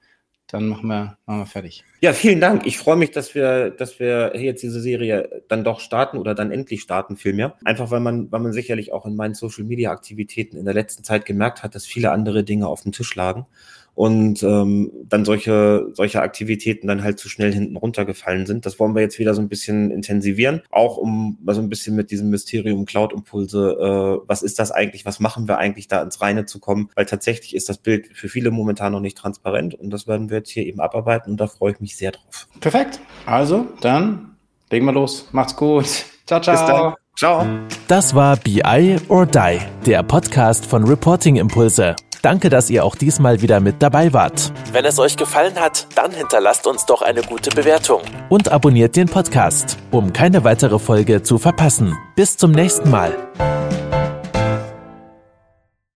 dann 0.47 0.69
machen, 0.69 0.89
wir, 0.89 1.19
machen 1.27 1.41
wir 1.41 1.47
fertig. 1.47 1.85
Ja, 2.05 2.13
vielen 2.13 2.39
Dank. 2.39 2.67
Ich 2.67 2.77
freue 2.77 2.97
mich, 2.97 3.13
dass 3.13 3.35
wir, 3.35 3.71
dass 3.71 3.99
wir 3.99 4.37
jetzt 4.37 4.63
diese 4.63 4.79
Serie 4.79 5.43
dann 5.49 5.65
doch 5.65 5.81
starten 5.81 6.19
oder 6.19 6.35
dann 6.35 6.51
endlich 6.51 6.83
starten, 6.83 7.17
vielmehr. 7.17 7.57
Einfach 7.65 7.91
weil 7.91 8.01
man, 8.01 8.31
weil 8.31 8.41
man 8.41 8.53
sicherlich 8.53 8.93
auch 8.93 9.07
in 9.07 9.17
meinen 9.17 9.33
Social 9.33 9.65
Media 9.65 9.91
Aktivitäten 9.91 10.59
in 10.59 10.67
der 10.67 10.75
letzten 10.75 11.03
Zeit 11.03 11.25
gemerkt 11.25 11.63
hat, 11.63 11.75
dass 11.75 11.87
viele 11.87 12.13
andere 12.13 12.45
Dinge 12.45 12.69
auf 12.69 12.83
dem 12.83 12.93
Tisch 12.93 13.15
lagen 13.15 13.47
und 13.95 14.43
ähm, 14.43 14.91
dann 15.09 15.25
solche, 15.25 15.89
solche 15.93 16.21
Aktivitäten 16.21 16.89
dann 16.89 17.03
halt 17.03 17.19
zu 17.19 17.29
schnell 17.29 17.53
hinten 17.53 17.77
runtergefallen 17.77 18.45
sind. 18.45 18.67
Das 18.67 18.81
wollen 18.81 18.95
wir 18.95 19.03
jetzt 19.03 19.19
wieder 19.19 19.35
so 19.35 19.41
ein 19.41 19.49
bisschen 19.49 19.91
intensivieren, 19.91 20.63
auch 20.71 20.97
um 20.97 21.39
so 21.47 21.61
ein 21.61 21.69
bisschen 21.69 21.95
mit 21.95 22.11
diesem 22.11 22.29
Mysterium 22.31 22.87
Cloud-Impulse, 22.87 23.77
äh, 23.79 24.29
was 24.29 24.43
ist 24.43 24.59
das 24.59 24.73
eigentlich, 24.73 25.07
was 25.07 25.21
machen 25.21 25.47
wir 25.47 25.59
eigentlich 25.59 25.87
da 25.87 26.03
ins 26.03 26.21
Reine 26.21 26.45
zu 26.45 26.59
kommen, 26.59 26.91
weil 26.97 27.07
tatsächlich 27.07 27.55
ist 27.55 27.69
das 27.69 27.79
Bild 27.79 28.09
für 28.09 28.29
viele 28.29 28.51
momentan 28.51 28.93
noch 28.93 29.01
nicht 29.01 29.17
transparent 29.17 29.75
und 29.75 29.91
das 29.91 30.09
werden 30.09 30.29
wir 30.29 30.39
jetzt 30.39 30.51
hier 30.51 30.67
eben 30.67 30.81
abarbeiten 30.81 31.31
und 31.31 31.41
da 31.41 31.47
freue 31.47 31.73
ich 31.73 31.81
mich 31.81 31.94
sehr 31.97 32.13
drauf. 32.13 32.47
Perfekt. 32.61 33.01
Also, 33.27 33.67
dann 33.81 34.37
legen 34.71 34.87
wir 34.87 34.93
los. 34.93 35.29
Macht's 35.33 35.57
gut. 35.57 35.87
Ciao, 36.27 36.41
ciao. 36.43 36.55
Bis 36.55 36.67
dann. 36.67 36.95
Ciao. 37.17 37.47
Das 37.87 38.15
war 38.15 38.37
BI 38.37 38.97
or 39.09 39.25
Die, 39.25 39.61
der 39.87 40.03
Podcast 40.03 40.67
von 40.67 40.85
Reporting 40.85 41.37
Impulse. 41.37 41.95
Danke, 42.23 42.49
dass 42.49 42.71
ihr 42.71 42.85
auch 42.85 42.97
diesmal 42.97 43.43
wieder 43.43 43.61
mit 43.61 43.83
dabei 43.83 44.13
wart. 44.13 44.51
Wenn 44.73 44.85
es 44.87 44.99
euch 44.99 45.17
gefallen 45.17 45.61
hat, 45.61 45.87
dann 45.95 46.11
hinterlasst 46.11 46.67
uns 46.67 46.87
doch 46.87 47.03
eine 47.03 47.21
gute 47.23 47.51
Bewertung 47.51 48.01
und 48.31 48.51
abonniert 48.51 48.97
den 48.97 49.09
Podcast, 49.09 49.77
um 49.91 50.13
keine 50.13 50.43
weitere 50.43 50.79
Folge 50.79 51.23
zu 51.23 51.39
verpassen. 51.39 51.97
Bis 52.17 52.37
zum 52.37 52.53
nächsten 52.53 52.91
Mal. 52.91 53.13